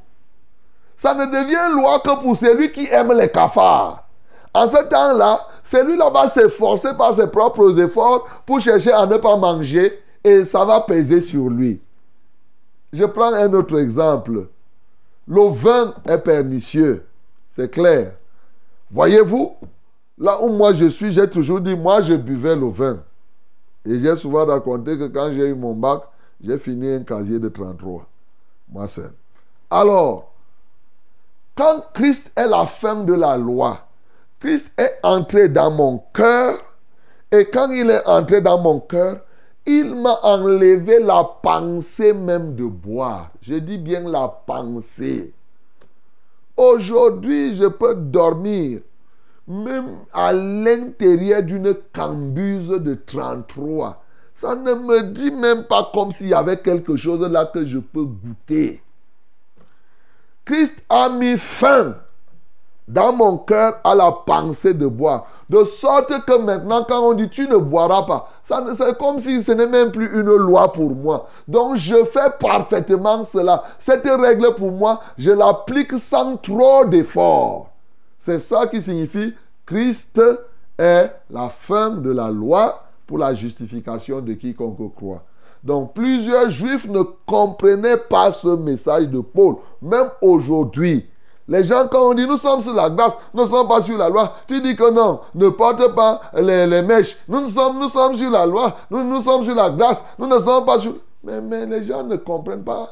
Ça 0.96 1.13
ne 1.15 1.25
devient 1.25 1.74
loi 1.74 2.00
que 2.01 2.22
pour 2.22 2.38
celui 2.38 2.72
qui 2.72 2.88
aime 2.88 3.13
les 3.13 3.29
cafards. 3.29 4.03
En 4.53 4.67
ce 4.67 4.84
temps-là, 4.84 5.48
celui-là 5.63 6.10
va 6.12 6.29
s'efforcer 6.29 6.93
par 6.96 7.15
ses 7.15 7.27
propres 7.27 7.79
efforts 7.79 8.25
pour 8.46 8.60
chercher 8.60 8.91
à 8.91 9.05
ne 9.08 9.17
pas 9.17 9.36
manger 9.36 10.03
et 10.24 10.46
ça 10.46 10.63
va 10.65 10.82
peser 10.82 11.22
sur 11.22 11.50
lui. 11.50 11.82
Je 12.92 13.06
prends 13.06 13.34
un 13.34 13.51
autre 13.53 13.80
exemple. 13.80 14.48
Le 15.27 16.12
est 16.12 16.18
pernicieux, 16.20 17.06
c'est 17.50 17.72
clair. 17.72 18.13
Voyez-vous, 18.92 19.56
là 20.18 20.42
où 20.42 20.50
moi 20.50 20.74
je 20.74 20.86
suis, 20.86 21.12
j'ai 21.12 21.30
toujours 21.30 21.62
dit, 21.62 21.75
moi 21.75 22.01
je 22.01 22.13
buvais 22.13 22.56
le 22.56 22.68
vin. 22.68 23.00
Et 23.86 24.00
j'ai 24.00 24.15
souvent 24.15 24.46
raconté 24.46 24.98
que 24.98 25.08
quand 25.08 25.32
j'ai 25.32 25.48
eu 25.48 25.56
mon 25.56 25.74
bac, 25.74 26.03
j'ai 26.42 26.58
fini 26.58 26.92
un 26.92 27.03
casier 27.03 27.39
de 27.39 27.50
33. 27.50 28.06
Moi 28.70 28.88
seul. 28.88 29.12
Alors, 29.70 30.32
quand 31.56 31.84
Christ 31.94 32.32
est 32.36 32.48
la 32.48 32.65
fin 32.65 33.03
de 33.03 33.13
la 33.13 33.38
loi, 33.38 33.80
Christ 34.39 34.72
est 34.77 35.00
entré 35.03 35.48
dans 35.50 35.72
mon 35.72 36.03
cœur, 36.13 36.60
et 37.32 37.46
quand 37.46 37.72
il 37.72 37.89
est 37.89 38.06
entré 38.06 38.42
dans 38.42 38.60
mon 38.60 38.80
cœur, 38.80 39.22
il 39.65 39.96
m'a 39.96 40.20
enlevé 40.24 41.00
la 41.00 41.24
pensée 41.41 42.13
même 42.13 42.55
de 42.55 42.65
boire. 42.65 43.32
Je 43.41 43.55
dis 43.55 43.77
bien 43.77 44.01
la 44.01 44.27
pensée. 44.27 45.34
Aujourd'hui, 46.58 47.55
je 47.55 47.65
peux 47.65 47.96
dormir 47.96 48.82
même 49.48 50.00
à 50.13 50.32
l'intérieur 50.34 51.43
d'une 51.43 51.75
cambuse 51.93 52.70
de 52.70 52.93
33. 53.05 54.03
Ça 54.34 54.55
ne 54.55 54.74
me 54.74 55.03
dit 55.03 55.32
même 55.32 55.65
pas 55.65 55.89
comme 55.93 56.12
s'il 56.12 56.29
y 56.29 56.34
avait 56.34 56.58
quelque 56.58 56.96
chose 56.96 57.22
là 57.22 57.46
que 57.46 57.65
je 57.65 57.79
peux 57.79 58.05
goûter. 58.05 58.82
Christ 60.46 60.84
a 60.89 61.10
mis 61.10 61.38
fin 61.38 61.96
dans 62.88 63.13
mon 63.13 63.38
cœur 63.38 63.80
à 63.84 63.96
la 63.96 64.12
pensée 64.12 64.74
de 64.74 64.88
boire. 64.88 65.25
De 65.50 65.63
sorte 65.63 66.25
que 66.25 66.38
maintenant, 66.38 66.86
quand 66.88 67.02
on 67.02 67.13
dit 67.13 67.30
tu 67.30 67.48
ne 67.48 67.58
boiras 67.58 68.04
pas, 68.04 68.30
c'est 68.44 68.98
comme 68.98 69.20
si 69.20 69.42
ce 69.42 69.52
n'est 69.52 69.68
même 69.68 69.92
plus 69.92 70.20
une 70.20 70.36
loi 70.36 70.72
pour 70.72 70.96
moi. 70.96 71.28
Donc 71.48 71.78
je 71.78 72.04
fais 72.06 72.30
parfaitement 72.40 73.24
cela. 73.24 73.63
Cette 73.80 74.06
règle 74.06 74.54
pour 74.56 74.72
moi, 74.72 75.00
je 75.18 75.32
l'applique 75.32 75.94
sans 75.94 76.38
trop 76.38 76.86
d'efforts. 76.86 77.70
C'est 78.18 78.40
ça 78.40 78.68
qui 78.68 78.82
signifie 78.82 79.34
Christ 79.66 80.22
est 80.78 81.12
la 81.30 81.50
fin 81.50 81.92
de 81.92 82.12
la 82.12 82.30
loi 82.30 82.84
pour 83.08 83.18
la 83.18 83.34
justification 83.34 84.22
de 84.22 84.34
quiconque 84.34 84.94
croit. 84.96 85.24
Donc 85.63 85.94
plusieurs 85.94 86.50
juifs 86.50 86.88
ne 86.90 87.02
comprenaient 87.25 87.98
pas 87.98 88.34
ce 88.34 88.50
message 88.50 89.08
de 89.08 89.20
Paul. 89.22 89.56
Même 89.82 90.10
aujourd'hui, 90.22 91.06
les 91.48 91.64
gens, 91.64 91.88
quand 91.90 92.10
on 92.10 92.14
dit 92.14 92.26
nous 92.26 92.38
sommes 92.38 92.62
sur 92.62 92.74
la 92.74 92.90
grâce, 92.90 93.14
nous 93.34 93.44
ne 93.44 93.48
sommes 93.48 93.68
pas 93.68 93.82
sur 93.82 93.98
la 93.98 94.10
loi, 94.10 94.34
tu 94.48 94.62
dis 94.62 94.76
que 94.76 94.90
non, 94.92 95.20
ne 95.36 95.50
porte 95.50 95.94
pas 95.94 96.22
les, 96.36 96.82
mèches. 96.82 97.18
Nous, 97.28 97.48
sommes, 97.48 97.80
nous 97.80 97.90
sommes 97.90 98.16
sur 98.16 98.30
la 98.30 98.46
loi, 98.46 98.76
nous, 98.90 99.04
nous 99.04 99.20
sommes 99.20 99.44
sur 99.44 99.56
la 99.56 99.70
grâce, 99.70 100.04
nous 100.18 100.28
ne 100.28 100.40
sommes 100.40 100.66
pas 100.66 100.80
sur... 100.80 100.94
Mais, 101.24 101.42
mais 101.42 101.66
les 101.66 101.84
gens 101.84 102.04
ne 102.04 102.16
comprennent 102.16 102.64
pas. 102.64 102.92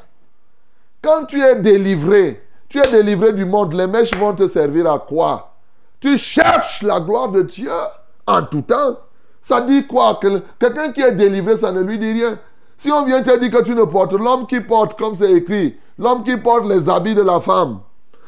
Quand 1.01 1.25
tu 1.25 1.41
es 1.41 1.55
délivré, 1.55 2.43
tu 2.67 2.79
es 2.79 2.91
délivré 2.91 3.33
du 3.33 3.45
monde, 3.45 3.73
les 3.73 3.87
mèches 3.87 4.15
vont 4.15 4.33
te 4.33 4.47
servir 4.47 4.91
à 4.91 4.99
quoi? 4.99 5.53
Tu 5.99 6.17
cherches 6.17 6.81
la 6.83 6.99
gloire 6.99 7.29
de 7.29 7.43
Dieu 7.43 7.71
en 8.27 8.43
tout 8.43 8.61
temps. 8.61 8.97
Ça 9.41 9.61
dit 9.61 9.87
quoi? 9.87 10.19
Quelqu'un 10.59 10.91
qui 10.91 11.01
est 11.01 11.13
délivré, 11.13 11.57
ça 11.57 11.71
ne 11.71 11.81
lui 11.81 11.97
dit 11.97 12.11
rien. 12.11 12.37
Si 12.77 12.91
on 12.91 13.03
vient 13.05 13.21
te 13.21 13.37
dire 13.37 13.51
que 13.51 13.63
tu 13.63 13.75
ne 13.75 13.83
portes 13.83 14.13
l'homme 14.13 14.47
qui 14.47 14.59
porte, 14.59 14.97
comme 14.97 15.15
c'est 15.15 15.31
écrit, 15.31 15.77
l'homme 15.97 16.23
qui 16.23 16.35
porte 16.37 16.65
les 16.65 16.89
habits 16.89 17.15
de 17.15 17.21
la 17.21 17.39
femme, 17.39 17.79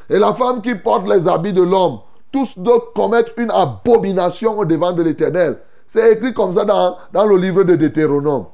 et 0.09 0.19
la 0.19 0.33
femme 0.33 0.61
qui 0.61 0.75
porte 0.75 1.07
les 1.07 1.27
habits 1.27 1.53
de 1.53 1.61
l'homme, 1.61 1.99
tous 2.31 2.57
deux 2.57 2.79
commettent 2.95 3.33
une 3.37 3.51
abomination 3.51 4.57
au 4.57 4.65
devant 4.65 4.91
de 4.91 5.03
l'Éternel. 5.03 5.59
C'est 5.87 6.13
écrit 6.13 6.33
comme 6.33 6.53
ça 6.53 6.65
dans, 6.65 6.97
dans 7.11 7.25
le 7.25 7.37
livre 7.37 7.63
de 7.63 7.75
Deutéronome. 7.75 8.45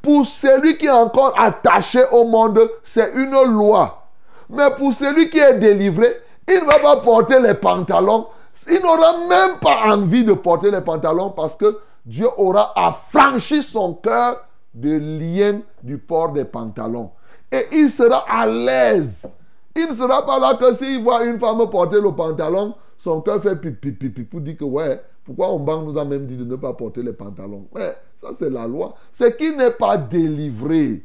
Pour 0.00 0.24
celui 0.24 0.78
qui 0.78 0.86
est 0.86 0.90
encore 0.90 1.34
attaché 1.38 2.02
au 2.10 2.24
monde, 2.24 2.70
c'est 2.82 3.12
une 3.14 3.32
loi. 3.52 4.06
Mais 4.48 4.70
pour 4.76 4.92
celui 4.92 5.28
qui 5.28 5.38
est 5.38 5.58
délivré, 5.58 6.20
il 6.48 6.54
ne 6.54 6.64
va 6.64 6.78
pas 6.78 6.96
porter 6.96 7.38
les 7.38 7.54
pantalons. 7.54 8.26
Il 8.68 8.80
n'aura 8.82 9.12
même 9.28 9.58
pas 9.60 9.92
envie 9.92 10.24
de 10.24 10.32
porter 10.32 10.70
les 10.70 10.80
pantalons 10.80 11.30
parce 11.30 11.54
que 11.54 11.78
Dieu 12.04 12.28
aura 12.38 12.72
affranchi 12.74 13.62
son 13.62 13.94
cœur 13.94 14.44
de 14.74 14.96
lien 14.96 15.60
du 15.82 15.98
port 15.98 16.30
des 16.30 16.44
pantalons. 16.44 17.10
Et 17.52 17.66
il 17.72 17.90
sera 17.90 18.24
à 18.28 18.46
l'aise 18.46 19.34
il 19.76 19.86
ne 19.86 19.94
sera 19.94 20.24
pas 20.26 20.38
là 20.38 20.54
que 20.54 20.74
s'il 20.74 21.02
voit 21.02 21.24
une 21.24 21.38
femme 21.38 21.68
porter 21.70 22.00
le 22.00 22.12
pantalon, 22.12 22.74
son 22.98 23.20
cœur 23.20 23.42
fait 23.42 23.56
pipi 23.56 23.92
pipi 23.92 24.24
pour 24.24 24.40
dire 24.40 24.56
que 24.56 24.64
ouais, 24.64 25.00
pourquoi 25.24 25.52
on 25.52 25.82
nous 25.82 25.98
a 25.98 26.04
même 26.04 26.26
dit 26.26 26.36
de 26.36 26.44
ne 26.44 26.56
pas 26.56 26.72
porter 26.72 27.02
les 27.02 27.12
pantalons? 27.12 27.66
Ouais, 27.72 27.96
ça 28.16 28.28
c'est 28.36 28.50
la 28.50 28.66
loi. 28.66 28.94
C'est 29.12 29.36
qui 29.36 29.54
n'est 29.54 29.70
pas 29.70 29.96
délivré. 29.96 31.04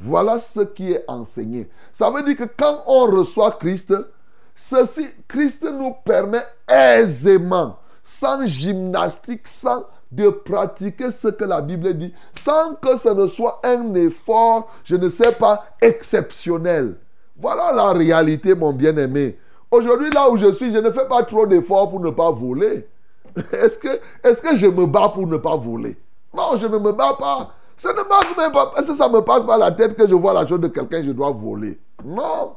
Voilà 0.00 0.40
ce 0.40 0.60
qui 0.60 0.92
est 0.92 1.04
enseigné. 1.06 1.68
Ça 1.92 2.10
veut 2.10 2.22
dire 2.24 2.36
que 2.36 2.52
quand 2.56 2.82
on 2.86 3.04
reçoit 3.04 3.52
Christ, 3.52 3.94
ceci, 4.54 5.06
Christ 5.28 5.64
nous 5.72 5.94
permet 6.04 6.42
aisément, 6.68 7.78
sans 8.02 8.44
gymnastique, 8.44 9.46
sans 9.46 9.84
de 10.10 10.28
pratiquer 10.28 11.10
ce 11.12 11.28
que 11.28 11.44
la 11.44 11.62
Bible 11.62 11.94
dit, 11.94 12.12
sans 12.38 12.74
que 12.74 12.96
ce 12.98 13.10
ne 13.10 13.28
soit 13.28 13.60
un 13.64 13.94
effort, 13.94 14.68
je 14.84 14.96
ne 14.96 15.08
sais 15.08 15.32
pas, 15.32 15.64
exceptionnel. 15.80 16.96
Voilà 17.42 17.72
la 17.72 17.92
réalité, 17.92 18.54
mon 18.54 18.72
bien-aimé. 18.72 19.36
Aujourd'hui, 19.68 20.10
là 20.10 20.30
où 20.30 20.36
je 20.36 20.52
suis, 20.52 20.70
je 20.70 20.78
ne 20.78 20.92
fais 20.92 21.08
pas 21.08 21.24
trop 21.24 21.44
d'efforts 21.44 21.90
pour 21.90 21.98
ne 21.98 22.10
pas 22.10 22.30
voler. 22.30 22.86
Est-ce 23.52 23.78
que, 23.80 24.54
je 24.54 24.68
me 24.68 24.86
bats 24.86 25.08
pour 25.08 25.26
ne 25.26 25.38
pas 25.38 25.56
voler? 25.56 25.96
Non, 26.32 26.56
je 26.56 26.68
ne 26.68 26.78
me 26.78 26.92
bats 26.92 27.16
pas. 27.18 27.52
Ça 27.76 27.92
ne 27.92 28.36
même 28.36 28.52
pas. 28.52 28.72
Est-ce 28.78 28.92
que 28.92 28.96
ça 28.96 29.08
me 29.08 29.20
passe 29.22 29.44
par 29.44 29.58
la 29.58 29.72
tête 29.72 29.96
que 29.96 30.06
je 30.06 30.14
vois 30.14 30.32
la 30.34 30.46
chose 30.46 30.60
de 30.60 30.68
quelqu'un, 30.68 31.02
je 31.02 31.10
dois 31.10 31.32
voler? 31.32 31.80
Non. 32.04 32.54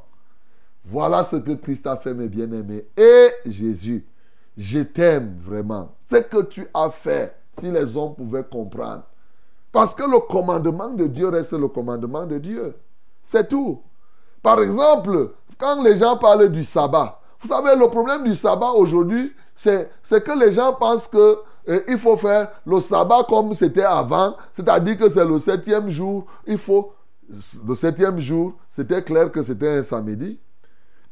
Voilà 0.84 1.24
ce 1.24 1.38
que 1.38 1.54
Christ 1.54 1.88
a 1.88 1.96
fait, 1.96 2.14
mes 2.14 2.28
bien-aimés. 2.28 2.86
Et 2.96 3.30
Jésus, 3.50 4.06
je 4.56 4.82
t'aime 4.82 5.40
vraiment. 5.42 5.96
Ce 6.12 6.18
que 6.18 6.44
tu 6.44 6.68
as 6.76 6.92
fait, 6.92 7.36
si 7.54 7.72
les 7.72 7.98
hommes 7.98 8.14
pouvaient 8.14 8.44
comprendre. 8.44 9.02
Parce 9.72 9.96
que 9.96 10.04
le 10.04 10.20
commandement 10.20 10.90
de 10.90 11.08
Dieu 11.08 11.30
reste 11.30 11.54
le 11.54 11.70
commandement 11.70 12.28
de 12.28 12.38
Dieu. 12.38 12.76
C'est 13.24 13.48
tout. 13.48 13.82
Par 14.46 14.62
exemple, 14.62 15.32
quand 15.58 15.82
les 15.82 15.98
gens 15.98 16.18
parlent 16.18 16.50
du 16.50 16.64
sabbat, 16.64 17.20
vous 17.42 17.48
savez, 17.48 17.76
le 17.76 17.88
problème 17.88 18.24
du 18.24 18.36
sabbat 18.36 18.74
aujourd'hui, 18.74 19.34
c'est 19.56 19.90
que 20.08 20.40
les 20.40 20.52
gens 20.52 20.72
pensent 20.74 21.08
que 21.08 21.40
euh, 21.68 21.80
il 21.88 21.98
faut 21.98 22.16
faire 22.16 22.50
le 22.64 22.80
sabbat 22.80 23.24
comme 23.28 23.56
c'était 23.56 23.82
avant, 23.82 24.36
c'est-à-dire 24.54 25.00
que 25.00 25.10
c'est 25.10 25.26
le 25.26 25.40
septième 25.40 25.90
jour, 25.90 26.28
il 26.46 26.60
faut... 26.60 26.94
Le 27.68 27.74
septième 27.74 28.20
jour, 28.20 28.54
c'était 28.70 29.02
clair 29.02 29.32
que 29.32 29.42
c'était 29.42 29.80
un 29.80 29.82
samedi. 29.82 30.40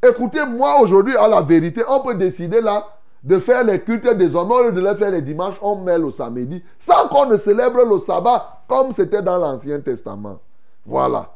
Écoutez, 0.08 0.46
moi 0.46 0.80
aujourd'hui, 0.80 1.18
à 1.18 1.28
la 1.28 1.42
vérité, 1.42 1.82
on 1.90 2.02
peut 2.02 2.14
décider 2.14 2.62
là 2.62 2.86
de 3.24 3.40
faire 3.40 3.64
les 3.64 3.82
cultes 3.82 4.08
désormais, 4.16 4.54
au 4.54 4.64
lieu 4.66 4.74
de 4.74 4.80
les 4.80 4.96
faire 4.96 5.10
les 5.10 5.24
dimanches, 5.24 5.58
on 5.64 5.78
met 5.78 5.98
le 5.98 6.12
samedi, 6.12 6.64
sans 6.78 7.08
qu'on 7.08 7.26
ne 7.26 7.38
célèbre 7.38 7.84
le 7.84 7.98
sabbat 7.98 8.62
comme 8.68 8.92
c'était 8.92 9.24
dans 9.24 9.40
l'Ancien 9.40 9.80
Testament. 9.80 10.38
Voilà. 10.86 11.32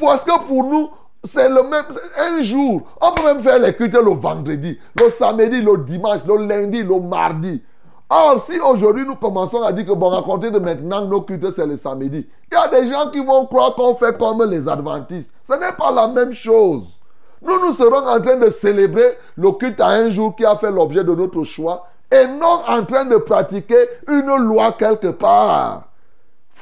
Parce 0.00 0.24
que 0.24 0.46
pour 0.46 0.64
nous, 0.64 0.90
c'est 1.24 1.48
le 1.48 1.62
même, 1.62 1.84
un 2.16 2.40
jour. 2.40 2.82
On 3.00 3.12
peut 3.12 3.24
même 3.24 3.40
faire 3.40 3.58
les 3.58 3.74
cultes 3.74 3.94
le 3.94 4.10
vendredi, 4.12 4.78
le 5.00 5.10
samedi, 5.10 5.60
le 5.60 5.78
dimanche, 5.78 6.20
le 6.26 6.36
lundi, 6.46 6.82
le 6.82 7.00
mardi. 7.00 7.62
Or, 8.10 8.42
si 8.42 8.58
aujourd'hui 8.58 9.04
nous 9.04 9.16
commençons 9.16 9.62
à 9.62 9.72
dire 9.72 9.84
que 9.84 9.92
bon, 9.92 10.10
à 10.16 10.22
compter 10.22 10.50
de 10.50 10.58
maintenant, 10.58 11.04
nos 11.04 11.20
cultes 11.20 11.50
c'est 11.50 11.66
le 11.66 11.76
samedi, 11.76 12.26
il 12.50 12.54
y 12.54 12.56
a 12.56 12.68
des 12.68 12.86
gens 12.88 13.10
qui 13.10 13.22
vont 13.22 13.44
croire 13.46 13.74
qu'on 13.74 13.94
fait 13.94 14.16
comme 14.16 14.42
les 14.44 14.66
adventistes. 14.68 15.30
Ce 15.46 15.52
n'est 15.54 15.76
pas 15.76 15.92
la 15.92 16.08
même 16.08 16.32
chose. 16.32 16.84
Nous, 17.42 17.60
nous 17.60 17.72
serons 17.72 18.06
en 18.06 18.20
train 18.20 18.36
de 18.36 18.50
célébrer 18.50 19.18
le 19.36 19.52
culte 19.52 19.80
à 19.80 19.88
un 19.88 20.10
jour 20.10 20.34
qui 20.34 20.44
a 20.44 20.56
fait 20.56 20.70
l'objet 20.70 21.04
de 21.04 21.14
notre 21.14 21.44
choix 21.44 21.86
et 22.10 22.26
non 22.26 22.62
en 22.66 22.84
train 22.84 23.04
de 23.04 23.16
pratiquer 23.16 23.88
une 24.08 24.34
loi 24.36 24.72
quelque 24.72 25.08
part. 25.08 25.87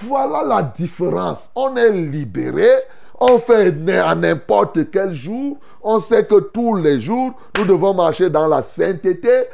Voilà 0.03 0.43
la 0.43 0.63
différence. 0.63 1.51
On 1.55 1.75
est 1.77 1.91
libéré, 1.91 2.69
on 3.19 3.39
fait 3.39 3.75
à 3.99 4.15
n'importe 4.15 4.91
quel 4.91 5.15
jour, 5.15 5.59
on 5.83 6.01
sait 6.01 6.27
que 6.27 6.39
tous 6.39 6.77
les 6.77 7.01
jours, 7.01 7.33
nous 7.57 7.65
devons 7.65 7.95
marcher 7.95 8.29
dans 8.29 8.47
la 8.47 8.63
sainteté. 8.63 9.45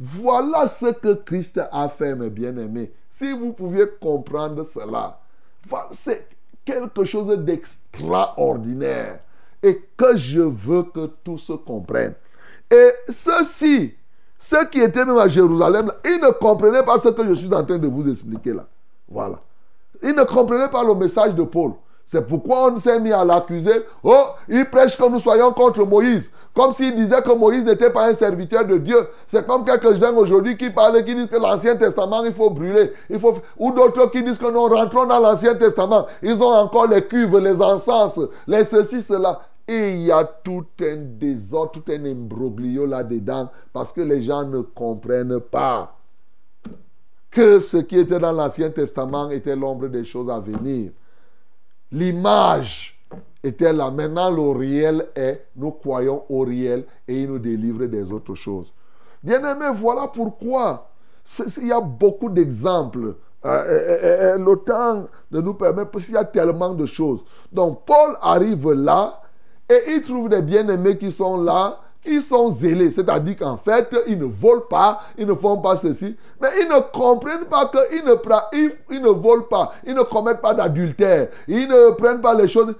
Voilà 0.00 0.68
ce 0.68 0.86
que 0.86 1.14
Christ 1.14 1.60
a 1.70 1.88
fait, 1.88 2.14
mes 2.14 2.30
bien-aimés. 2.30 2.92
Si 3.10 3.32
vous 3.32 3.52
pouviez 3.52 3.84
comprendre 4.00 4.64
cela, 4.64 5.20
c'est 5.90 6.28
quelque 6.64 7.04
chose 7.04 7.28
d'extraordinaire 7.38 9.20
et 9.62 9.82
que 9.96 10.16
je 10.16 10.40
veux 10.40 10.84
que 10.84 11.06
tous 11.22 11.52
comprennent. 11.66 12.14
Et 12.70 12.90
ceux-ci, 13.08 13.94
ceux 14.38 14.66
qui 14.66 14.80
étaient 14.80 15.04
même 15.04 15.18
à 15.18 15.28
Jérusalem, 15.28 15.92
ils 16.04 16.20
ne 16.20 16.30
comprenaient 16.32 16.84
pas 16.84 16.98
ce 16.98 17.08
que 17.10 17.26
je 17.26 17.34
suis 17.34 17.52
en 17.52 17.64
train 17.64 17.78
de 17.78 17.86
vous 17.86 18.08
expliquer 18.10 18.54
là. 18.54 18.66
Voilà. 19.08 19.40
Ils 20.04 20.14
ne 20.14 20.22
comprenaient 20.22 20.68
pas 20.68 20.84
le 20.84 20.94
message 20.94 21.34
de 21.34 21.42
Paul. 21.42 21.72
C'est 22.06 22.26
pourquoi 22.26 22.70
on 22.70 22.78
s'est 22.78 23.00
mis 23.00 23.12
à 23.12 23.24
l'accuser. 23.24 23.82
Oh, 24.02 24.24
il 24.46 24.66
prêche 24.66 24.96
que 24.96 25.08
nous 25.08 25.18
soyons 25.18 25.52
contre 25.52 25.84
Moïse. 25.86 26.30
Comme 26.54 26.72
s'il 26.72 26.94
disait 26.94 27.22
que 27.22 27.34
Moïse 27.34 27.64
n'était 27.64 27.90
pas 27.90 28.08
un 28.08 28.14
serviteur 28.14 28.66
de 28.66 28.76
Dieu. 28.76 29.08
C'est 29.26 29.46
comme 29.46 29.64
quelques 29.64 29.94
gens 29.94 30.14
aujourd'hui 30.14 30.58
qui 30.58 30.68
parlent, 30.68 31.02
qui 31.02 31.14
disent 31.14 31.28
que 31.28 31.38
l'Ancien 31.38 31.76
Testament, 31.76 32.22
il 32.24 32.34
faut 32.34 32.50
brûler. 32.50 32.92
Il 33.08 33.18
faut... 33.18 33.34
Ou 33.58 33.72
d'autres 33.72 34.10
qui 34.10 34.22
disent 34.22 34.36
que 34.36 34.50
nous 34.50 34.66
rentrons 34.66 35.06
dans 35.06 35.18
l'Ancien 35.18 35.54
Testament. 35.54 36.06
Ils 36.22 36.40
ont 36.42 36.52
encore 36.52 36.88
les 36.88 37.06
cuves, 37.06 37.38
les 37.38 37.60
encens, 37.62 38.20
les 38.46 38.64
ceci, 38.64 39.00
cela. 39.00 39.40
Et 39.66 39.92
il 39.92 40.02
y 40.02 40.12
a 40.12 40.24
tout 40.24 40.66
un 40.82 40.96
désordre, 40.96 41.72
tout 41.72 41.90
un 41.90 42.04
imbroglio 42.04 42.84
là-dedans 42.84 43.48
parce 43.72 43.92
que 43.92 44.02
les 44.02 44.20
gens 44.20 44.44
ne 44.44 44.60
comprennent 44.60 45.40
pas 45.40 45.96
que 47.34 47.58
ce 47.58 47.78
qui 47.78 47.98
était 47.98 48.20
dans 48.20 48.32
l'Ancien 48.32 48.70
Testament 48.70 49.28
était 49.30 49.56
l'ombre 49.56 49.88
des 49.88 50.04
choses 50.04 50.30
à 50.30 50.38
venir. 50.38 50.92
L'image 51.90 52.96
était 53.42 53.72
là. 53.72 53.90
Maintenant, 53.90 54.30
le 54.30 54.56
réel 54.56 55.06
est, 55.16 55.48
nous 55.56 55.72
croyons 55.72 56.22
au 56.28 56.40
réel 56.40 56.84
et 57.08 57.22
il 57.22 57.28
nous 57.28 57.40
délivre 57.40 57.86
des 57.86 58.12
autres 58.12 58.36
choses. 58.36 58.72
Bien-aimés, 59.22 59.72
voilà 59.74 60.06
pourquoi 60.06 60.90
il 61.60 61.66
y 61.66 61.72
a 61.72 61.80
beaucoup 61.80 62.30
d'exemples. 62.30 63.16
Euh, 63.44 63.48
euh, 63.48 63.98
euh, 64.02 64.38
le 64.38 64.56
temps 64.64 65.06
de 65.30 65.40
nous 65.40 65.52
permettre, 65.52 65.90
parce 65.90 66.06
qu'il 66.06 66.14
y 66.14 66.18
a 66.18 66.24
tellement 66.24 66.72
de 66.72 66.86
choses. 66.86 67.20
Donc, 67.52 67.84
Paul 67.84 68.16
arrive 68.22 68.72
là 68.72 69.20
et 69.68 69.82
il 69.88 70.02
trouve 70.02 70.30
des 70.30 70.40
bien-aimés 70.40 70.96
qui 70.96 71.12
sont 71.12 71.42
là 71.42 71.78
ils 72.06 72.22
sont 72.22 72.50
zélés, 72.50 72.90
c'est-à-dire 72.90 73.36
qu'en 73.36 73.56
fait, 73.56 73.94
ils 74.06 74.18
ne 74.18 74.24
volent 74.24 74.64
pas, 74.68 75.00
ils 75.16 75.26
ne 75.26 75.34
font 75.34 75.58
pas 75.58 75.76
ceci, 75.76 76.16
mais 76.40 76.48
ils 76.60 76.68
ne 76.68 76.80
comprennent 76.92 77.46
pas 77.46 77.70
qu'ils 77.70 78.04
ne, 78.04 78.14
ils, 78.90 79.02
ne 79.02 79.08
volent 79.08 79.46
pas, 79.48 79.72
ils 79.86 79.94
ne 79.94 80.02
commettent 80.02 80.42
pas 80.42 80.54
d'adultère, 80.54 81.28
ils 81.48 81.68
ne 81.68 81.90
prennent 81.92 82.20
pas 82.20 82.34
les 82.34 82.48
choses. 82.48 82.74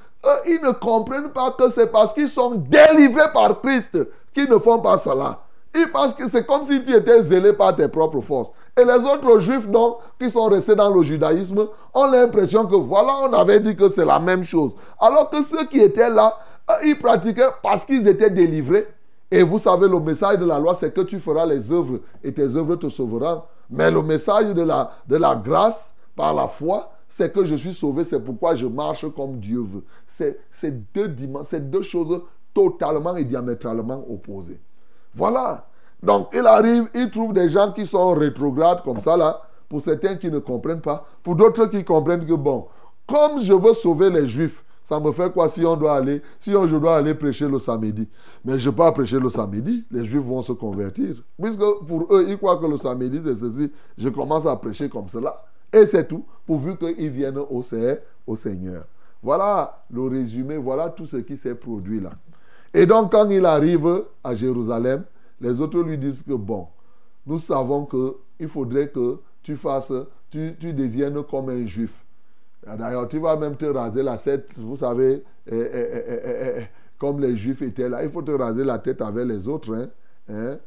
ils 0.46 0.60
ne 0.62 0.72
comprennent 0.72 1.30
pas 1.30 1.50
que 1.52 1.70
c'est 1.70 1.90
parce 1.90 2.12
qu'ils 2.12 2.28
sont 2.28 2.54
délivrés 2.54 3.32
par 3.32 3.60
Christ 3.60 3.98
qu'ils 4.34 4.50
ne 4.50 4.58
font 4.58 4.80
pas 4.80 4.98
cela. 4.98 5.40
Ils 5.74 5.90
pensent 5.90 6.14
que 6.14 6.28
c'est 6.28 6.46
comme 6.46 6.64
si 6.64 6.82
tu 6.82 6.94
étais 6.94 7.22
zélé 7.22 7.52
par 7.52 7.74
tes 7.74 7.88
propres 7.88 8.20
forces. 8.20 8.50
Et 8.76 8.84
les 8.84 9.06
autres 9.06 9.38
juifs, 9.40 9.68
donc, 9.68 9.98
qui 10.20 10.30
sont 10.30 10.46
restés 10.46 10.76
dans 10.76 10.92
le 10.92 11.02
judaïsme, 11.02 11.66
ont 11.92 12.06
l'impression 12.06 12.64
que 12.64 12.76
voilà, 12.76 13.12
on 13.24 13.32
avait 13.32 13.60
dit 13.60 13.74
que 13.74 13.88
c'est 13.88 14.04
la 14.04 14.20
même 14.20 14.44
chose. 14.44 14.72
Alors 15.00 15.30
que 15.30 15.42
ceux 15.42 15.64
qui 15.66 15.80
étaient 15.80 16.10
là, 16.10 16.38
ils 16.84 16.98
pratiquaient 16.98 17.50
parce 17.62 17.84
qu'ils 17.84 18.06
étaient 18.06 18.30
délivrés. 18.30 18.86
Et 19.34 19.42
vous 19.42 19.58
savez, 19.58 19.88
le 19.88 19.98
message 19.98 20.38
de 20.38 20.44
la 20.44 20.60
loi, 20.60 20.76
c'est 20.78 20.94
que 20.94 21.00
tu 21.00 21.18
feras 21.18 21.44
les 21.44 21.72
œuvres 21.72 21.98
et 22.22 22.32
tes 22.32 22.54
œuvres 22.54 22.76
te 22.76 22.88
sauveront. 22.88 23.42
Mais 23.68 23.90
le 23.90 24.00
message 24.00 24.54
de 24.54 24.62
la, 24.62 24.92
de 25.08 25.16
la 25.16 25.34
grâce 25.34 25.92
par 26.14 26.32
la 26.32 26.46
foi, 26.46 26.92
c'est 27.08 27.32
que 27.32 27.44
je 27.44 27.56
suis 27.56 27.74
sauvé, 27.74 28.04
c'est 28.04 28.20
pourquoi 28.20 28.54
je 28.54 28.68
marche 28.68 29.04
comme 29.12 29.40
Dieu 29.40 29.58
veut. 29.58 29.82
C'est 30.06 30.92
deux, 30.94 31.08
deux 31.08 31.82
choses 31.82 32.22
totalement 32.54 33.16
et 33.16 33.24
diamétralement 33.24 34.04
opposées. 34.08 34.60
Voilà. 35.16 35.66
Donc 36.00 36.28
il 36.32 36.46
arrive, 36.46 36.88
il 36.94 37.10
trouve 37.10 37.32
des 37.32 37.48
gens 37.48 37.72
qui 37.72 37.86
sont 37.86 38.14
rétrogrades 38.14 38.84
comme 38.84 39.00
ça 39.00 39.16
là, 39.16 39.40
pour 39.68 39.80
certains 39.80 40.14
qui 40.14 40.30
ne 40.30 40.38
comprennent 40.38 40.80
pas, 40.80 41.04
pour 41.24 41.34
d'autres 41.34 41.66
qui 41.66 41.82
comprennent 41.82 42.24
que 42.24 42.34
bon, 42.34 42.68
comme 43.04 43.40
je 43.40 43.52
veux 43.52 43.74
sauver 43.74 44.10
les 44.10 44.28
juifs, 44.28 44.63
ça 44.84 45.00
me 45.00 45.10
fait 45.12 45.32
quoi 45.32 45.48
si 45.48 45.64
on 45.64 45.76
doit 45.76 45.94
aller, 45.96 46.20
si 46.38 46.52
je 46.52 46.76
dois 46.76 46.96
aller 46.96 47.14
prêcher 47.14 47.48
le 47.48 47.58
samedi? 47.58 48.06
Mais 48.44 48.58
je 48.58 48.68
ne 48.68 48.74
pas 48.74 48.92
prêcher 48.92 49.18
le 49.18 49.30
samedi, 49.30 49.86
les 49.90 50.04
juifs 50.04 50.22
vont 50.22 50.42
se 50.42 50.52
convertir. 50.52 51.24
Puisque 51.42 51.64
pour 51.88 52.06
eux, 52.14 52.26
ils 52.28 52.36
croient 52.36 52.58
que 52.58 52.66
le 52.66 52.76
samedi, 52.76 53.18
c'est 53.24 53.34
ceci. 53.34 53.72
Je 53.96 54.10
commence 54.10 54.44
à 54.44 54.54
prêcher 54.56 54.90
comme 54.90 55.08
cela. 55.08 55.42
Et 55.72 55.86
c'est 55.86 56.06
tout, 56.06 56.24
pourvu 56.46 56.76
qu'ils 56.76 57.08
viennent 57.08 57.38
au, 57.38 57.62
au 58.26 58.36
Seigneur. 58.36 58.84
Voilà 59.22 59.84
le 59.90 60.02
résumé, 60.02 60.58
voilà 60.58 60.90
tout 60.90 61.06
ce 61.06 61.16
qui 61.16 61.38
s'est 61.38 61.54
produit 61.54 62.00
là. 62.00 62.12
Et 62.74 62.84
donc, 62.84 63.10
quand 63.10 63.30
il 63.30 63.46
arrive 63.46 64.04
à 64.22 64.34
Jérusalem, 64.34 65.04
les 65.40 65.62
autres 65.62 65.80
lui 65.80 65.96
disent 65.96 66.22
que 66.22 66.34
bon, 66.34 66.66
nous 67.26 67.38
savons 67.38 67.86
qu'il 67.86 68.48
faudrait 68.48 68.88
que 68.88 69.18
tu 69.42 69.56
fasses, 69.56 69.92
tu, 70.28 70.54
tu 70.60 70.74
deviennes 70.74 71.22
comme 71.22 71.48
un 71.48 71.64
juif. 71.64 72.03
D'ailleurs, 72.66 73.08
tu 73.08 73.18
vas 73.18 73.36
même 73.36 73.56
te 73.56 73.66
raser 73.66 74.02
la 74.02 74.16
tête, 74.16 74.48
vous 74.56 74.76
savez, 74.76 75.22
comme 76.98 77.20
les 77.20 77.36
Juifs 77.36 77.62
étaient 77.62 77.88
là. 77.88 78.02
Il 78.04 78.10
faut 78.10 78.22
te 78.22 78.30
raser 78.30 78.64
la 78.64 78.78
tête 78.78 79.02
avec 79.02 79.26
les 79.26 79.46
autres. 79.46 79.74
Hein, 79.74 79.88
hein. 80.28 80.58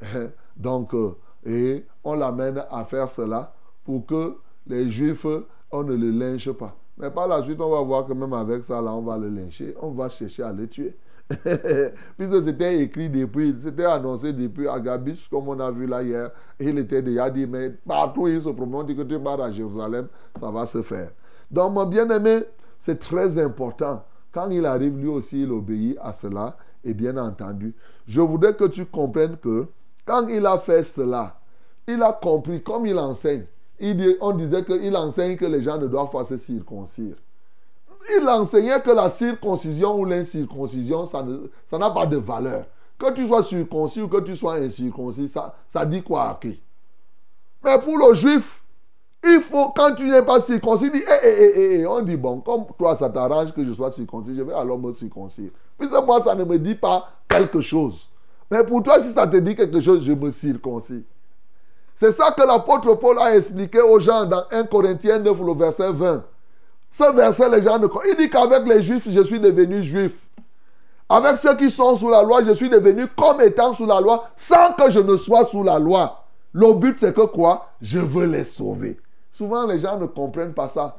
Donc, 0.56 0.94
euh, 0.94 1.12
et 1.46 1.84
on 2.04 2.14
l'amène 2.14 2.62
à 2.70 2.84
faire 2.84 3.08
cela 3.08 3.54
pour 3.84 4.04
que 4.04 4.36
les 4.66 4.90
Juifs, 4.90 5.26
on 5.70 5.82
ne 5.84 5.94
le 5.94 6.10
lynche 6.10 6.50
pas. 6.52 6.76
Mais 6.98 7.10
par 7.10 7.28
la 7.28 7.42
suite, 7.42 7.60
on 7.60 7.70
va 7.70 7.80
voir 7.80 8.06
que 8.06 8.12
même 8.12 8.32
avec 8.32 8.64
ça, 8.64 8.80
là, 8.80 8.92
on 8.92 9.02
va 9.02 9.16
le 9.16 9.28
lyncher. 9.28 9.74
On 9.80 9.92
va 9.92 10.08
chercher 10.08 10.42
à 10.42 10.52
le 10.52 10.66
tuer. 10.66 10.96
Puisque 12.16 12.42
c'était 12.42 12.82
écrit 12.82 13.08
depuis, 13.08 13.54
c'était 13.60 13.84
annoncé 13.84 14.32
depuis 14.32 14.66
Agabus, 14.66 15.28
comme 15.30 15.48
on 15.48 15.60
a 15.60 15.70
vu 15.70 15.86
là 15.86 16.02
hier. 16.02 16.30
Il 16.58 16.78
était 16.78 17.02
déjà 17.02 17.30
dit, 17.30 17.46
mais 17.46 17.70
partout 17.70 18.26
il 18.28 18.40
se 18.40 18.48
promène, 18.48 18.74
on 18.74 18.82
dit 18.82 18.96
que 18.96 19.02
tu 19.02 19.18
pars 19.18 19.40
à 19.40 19.50
Jérusalem, 19.50 20.08
ça 20.38 20.50
va 20.50 20.66
se 20.66 20.82
faire. 20.82 21.10
Donc, 21.50 21.72
mon 21.72 21.86
bien-aimé, 21.86 22.44
c'est 22.78 22.98
très 22.98 23.38
important. 23.38 24.04
Quand 24.32 24.50
il 24.50 24.66
arrive, 24.66 24.98
lui 24.98 25.08
aussi, 25.08 25.42
il 25.42 25.52
obéit 25.52 25.96
à 26.00 26.12
cela. 26.12 26.56
Et 26.84 26.94
bien 26.94 27.16
entendu, 27.16 27.74
je 28.06 28.20
voudrais 28.20 28.54
que 28.54 28.64
tu 28.64 28.86
comprennes 28.86 29.36
que 29.36 29.66
quand 30.06 30.28
il 30.28 30.46
a 30.46 30.58
fait 30.58 30.84
cela, 30.84 31.38
il 31.86 32.02
a 32.02 32.12
compris, 32.12 32.62
comme 32.62 32.86
il 32.86 32.98
enseigne. 32.98 33.46
Il 33.80 34.16
on 34.20 34.32
disait 34.32 34.64
qu'il 34.64 34.96
enseigne 34.96 35.36
que 35.36 35.44
les 35.44 35.62
gens 35.62 35.78
ne 35.78 35.86
doivent 35.86 36.10
pas 36.10 36.24
se 36.24 36.36
circoncire. 36.36 37.16
Il 38.16 38.28
enseignait 38.28 38.80
que 38.80 38.90
la 38.90 39.10
circoncision 39.10 39.98
ou 39.98 40.04
l'incirconcision, 40.04 41.04
ça 41.06 41.78
n'a 41.78 41.90
pas 41.90 42.06
de 42.06 42.16
valeur. 42.16 42.64
Que 42.98 43.12
tu 43.12 43.26
sois 43.26 43.42
circoncis 43.42 44.02
ou 44.02 44.08
que 44.08 44.20
tu 44.20 44.34
sois 44.34 44.54
incirconcis, 44.54 45.28
ça, 45.28 45.54
ça 45.68 45.84
dit 45.86 46.02
quoi 46.02 46.30
à 46.30 46.38
qui 46.40 46.60
Mais 47.64 47.78
pour 47.80 47.96
le 47.98 48.14
juif, 48.14 48.62
il 49.24 49.40
faut, 49.40 49.70
quand 49.70 49.94
tu 49.94 50.04
n'es 50.04 50.22
pas 50.22 50.40
circoncis, 50.40 50.90
dis, 50.90 51.02
eh, 51.02 51.26
eh, 51.26 51.80
eh, 51.80 51.86
on 51.86 52.00
dit, 52.02 52.16
bon, 52.16 52.40
comme 52.40 52.64
toi, 52.78 52.94
ça 52.94 53.10
t'arrange 53.10 53.52
que 53.52 53.64
je 53.64 53.72
sois 53.72 53.90
circoncis, 53.90 54.34
je 54.36 54.42
vais 54.42 54.54
alors 54.54 54.78
me 54.78 54.92
circoncire. 54.92 55.50
Puisque 55.76 55.94
moi, 56.04 56.22
ça 56.22 56.34
ne 56.34 56.44
me 56.44 56.58
dit 56.58 56.74
pas 56.74 57.08
quelque 57.28 57.60
chose. 57.60 58.08
Mais 58.50 58.64
pour 58.64 58.82
toi, 58.82 59.00
si 59.00 59.10
ça 59.10 59.26
te 59.26 59.36
dit 59.36 59.54
quelque 59.54 59.80
chose, 59.80 60.04
je 60.04 60.12
me 60.12 60.30
circoncis. 60.30 61.04
C'est 61.96 62.12
ça 62.12 62.30
que 62.30 62.42
l'apôtre 62.42 62.94
Paul 62.94 63.18
a 63.18 63.36
expliqué 63.36 63.80
aux 63.80 63.98
gens 63.98 64.24
dans 64.24 64.44
1 64.52 64.64
Corinthiens 64.64 65.18
9, 65.18 65.40
le 65.40 65.54
verset 65.54 65.92
20. 65.92 66.22
Ce 66.92 67.12
verset, 67.12 67.50
les 67.50 67.62
gens 67.62 67.78
ne 67.78 67.88
Il 68.08 68.16
dit 68.16 68.30
qu'avec 68.30 68.66
les 68.66 68.80
juifs, 68.82 69.08
je 69.10 69.20
suis 69.20 69.40
devenu 69.40 69.82
juif. 69.82 70.12
Avec 71.08 71.38
ceux 71.38 71.56
qui 71.56 71.70
sont 71.70 71.96
sous 71.96 72.08
la 72.08 72.22
loi, 72.22 72.44
je 72.44 72.52
suis 72.52 72.68
devenu 72.68 73.08
comme 73.08 73.40
étant 73.40 73.72
sous 73.72 73.86
la 73.86 74.00
loi, 74.00 74.28
sans 74.36 74.74
que 74.74 74.90
je 74.90 75.00
ne 75.00 75.16
sois 75.16 75.44
sous 75.44 75.64
la 75.64 75.78
loi. 75.78 76.24
Le 76.52 76.72
but, 76.74 76.96
c'est 76.98 77.14
que 77.14 77.22
quoi? 77.22 77.68
Je 77.80 77.98
veux 77.98 78.26
les 78.26 78.44
sauver. 78.44 78.98
Souvent, 79.38 79.68
les 79.68 79.78
gens 79.78 79.96
ne 80.00 80.06
comprennent 80.06 80.52
pas 80.52 80.68
ça. 80.68 80.96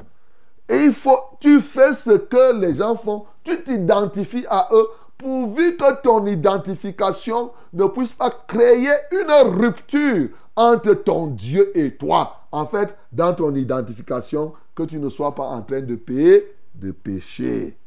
Et 0.69 0.85
il 0.85 0.93
faut, 0.93 1.19
tu 1.41 1.59
fais 1.59 1.93
ce 1.93 2.11
que 2.11 2.57
les 2.57 2.75
gens 2.75 2.95
font, 2.95 3.25
tu 3.43 3.61
t'identifies 3.61 4.45
à 4.49 4.69
eux, 4.71 4.87
pourvu 5.17 5.75
que 5.75 6.01
ton 6.01 6.25
identification 6.25 7.51
ne 7.73 7.83
puisse 7.87 8.13
pas 8.13 8.31
créer 8.47 8.87
une 9.11 9.59
rupture 9.59 10.29
entre 10.55 10.93
ton 10.93 11.27
Dieu 11.27 11.77
et 11.77 11.97
toi. 11.97 12.45
En 12.53 12.65
fait, 12.65 12.95
dans 13.11 13.33
ton 13.33 13.53
identification, 13.55 14.53
que 14.73 14.83
tu 14.83 14.99
ne 14.99 15.09
sois 15.09 15.35
pas 15.35 15.43
en 15.43 15.61
train 15.61 15.81
de 15.81 15.95
payer, 15.95 16.55
de 16.73 16.91
pécher. 16.91 17.77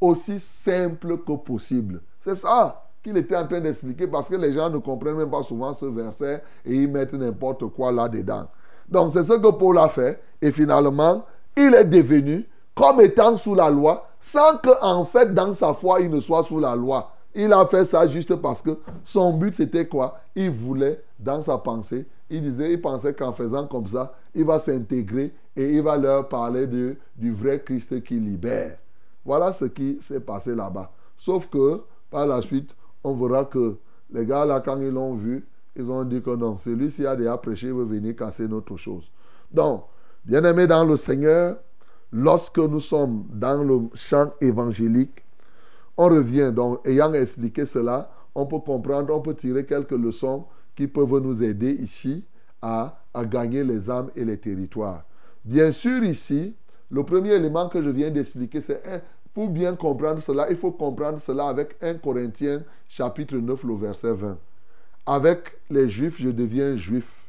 Aussi 0.00 0.38
simple 0.38 1.18
que 1.24 1.32
possible. 1.32 2.02
C'est 2.20 2.36
ça 2.36 2.84
qu'il 3.02 3.16
était 3.16 3.36
en 3.36 3.48
train 3.48 3.60
d'expliquer 3.60 4.06
parce 4.06 4.28
que 4.28 4.36
les 4.36 4.52
gens 4.52 4.70
ne 4.70 4.78
comprennent 4.78 5.16
même 5.16 5.30
pas 5.30 5.42
souvent 5.42 5.74
ce 5.74 5.86
verset 5.86 6.40
et 6.64 6.76
ils 6.76 6.88
mettent 6.88 7.14
n'importe 7.14 7.66
quoi 7.70 7.90
là-dedans. 7.90 8.46
Donc 8.88 9.12
c'est 9.12 9.24
ce 9.24 9.34
que 9.34 9.50
Paul 9.50 9.78
a 9.78 9.88
fait 9.88 10.20
et 10.40 10.50
finalement, 10.52 11.24
il 11.56 11.74
est 11.74 11.84
devenu 11.84 12.46
comme 12.74 13.00
étant 13.00 13.36
sous 13.36 13.54
la 13.54 13.70
loi 13.70 14.06
sans 14.20 14.58
que 14.58 14.70
en 14.82 15.04
fait 15.04 15.32
dans 15.32 15.52
sa 15.54 15.72
foi 15.74 16.00
il 16.00 16.10
ne 16.10 16.20
soit 16.20 16.42
sous 16.42 16.60
la 16.60 16.74
loi. 16.76 17.12
Il 17.34 17.52
a 17.52 17.66
fait 17.66 17.84
ça 17.84 18.06
juste 18.08 18.34
parce 18.36 18.62
que 18.62 18.78
son 19.04 19.34
but 19.34 19.54
c'était 19.54 19.86
quoi? 19.86 20.18
Il 20.34 20.50
voulait 20.50 21.02
dans 21.18 21.42
sa 21.42 21.58
pensée, 21.58 22.06
il 22.30 22.42
disait, 22.42 22.72
il 22.72 22.80
pensait 22.80 23.14
qu'en 23.14 23.32
faisant 23.32 23.66
comme 23.66 23.86
ça, 23.86 24.14
il 24.34 24.44
va 24.44 24.58
s'intégrer 24.58 25.34
et 25.54 25.72
il 25.74 25.82
va 25.82 25.96
leur 25.96 26.28
parler 26.28 26.66
du 26.66 27.32
vrai 27.32 27.60
Christ 27.64 28.02
qui 28.02 28.18
libère. 28.18 28.76
Voilà 29.24 29.52
ce 29.52 29.66
qui 29.66 29.98
s'est 30.00 30.20
passé 30.20 30.54
là-bas. 30.54 30.90
Sauf 31.16 31.48
que 31.48 31.82
par 32.10 32.26
la 32.26 32.40
suite, 32.42 32.74
on 33.02 33.14
verra 33.14 33.44
que 33.44 33.76
les 34.12 34.24
gars 34.24 34.44
là, 34.44 34.60
quand 34.60 34.80
ils 34.80 34.90
l'ont 34.90 35.14
vu, 35.14 35.46
ils 35.76 35.90
ont 35.90 36.04
dit 36.04 36.22
que 36.22 36.30
non, 36.30 36.58
celui-ci 36.58 37.06
a 37.06 37.14
déjà 37.14 37.36
prêché, 37.36 37.68
il 37.68 37.74
veut 37.74 37.84
venir 37.84 38.16
casser 38.16 38.48
notre 38.48 38.76
chose. 38.76 39.10
Donc, 39.52 39.84
bien 40.24 40.42
aimé 40.44 40.66
dans 40.66 40.84
le 40.84 40.96
Seigneur, 40.96 41.56
lorsque 42.12 42.58
nous 42.58 42.80
sommes 42.80 43.24
dans 43.30 43.62
le 43.62 43.80
champ 43.94 44.32
évangélique, 44.40 45.22
on 45.96 46.06
revient, 46.08 46.50
donc, 46.54 46.86
ayant 46.86 47.12
expliqué 47.12 47.66
cela, 47.66 48.10
on 48.34 48.46
peut 48.46 48.58
comprendre, 48.58 49.14
on 49.14 49.20
peut 49.20 49.34
tirer 49.34 49.64
quelques 49.64 49.92
leçons 49.92 50.44
qui 50.74 50.86
peuvent 50.86 51.18
nous 51.20 51.42
aider 51.42 51.72
ici 51.72 52.26
à, 52.60 52.98
à 53.14 53.24
gagner 53.24 53.64
les 53.64 53.90
âmes 53.90 54.10
et 54.14 54.24
les 54.24 54.38
territoires. 54.38 55.04
Bien 55.44 55.72
sûr, 55.72 56.04
ici, 56.04 56.54
le 56.90 57.02
premier 57.02 57.32
élément 57.32 57.68
que 57.68 57.82
je 57.82 57.90
viens 57.90 58.10
d'expliquer, 58.10 58.60
c'est 58.60 58.82
pour 59.32 59.48
bien 59.48 59.76
comprendre 59.76 60.20
cela, 60.20 60.50
il 60.50 60.56
faut 60.56 60.72
comprendre 60.72 61.18
cela 61.18 61.48
avec 61.48 61.76
1 61.82 61.94
Corinthiens 61.94 62.62
chapitre 62.88 63.36
9, 63.36 63.64
le 63.64 63.74
verset 63.74 64.14
20. 64.14 64.38
Avec 65.06 65.58
les 65.70 65.88
juifs, 65.88 66.20
je 66.20 66.30
deviens 66.30 66.76
juif. 66.76 67.26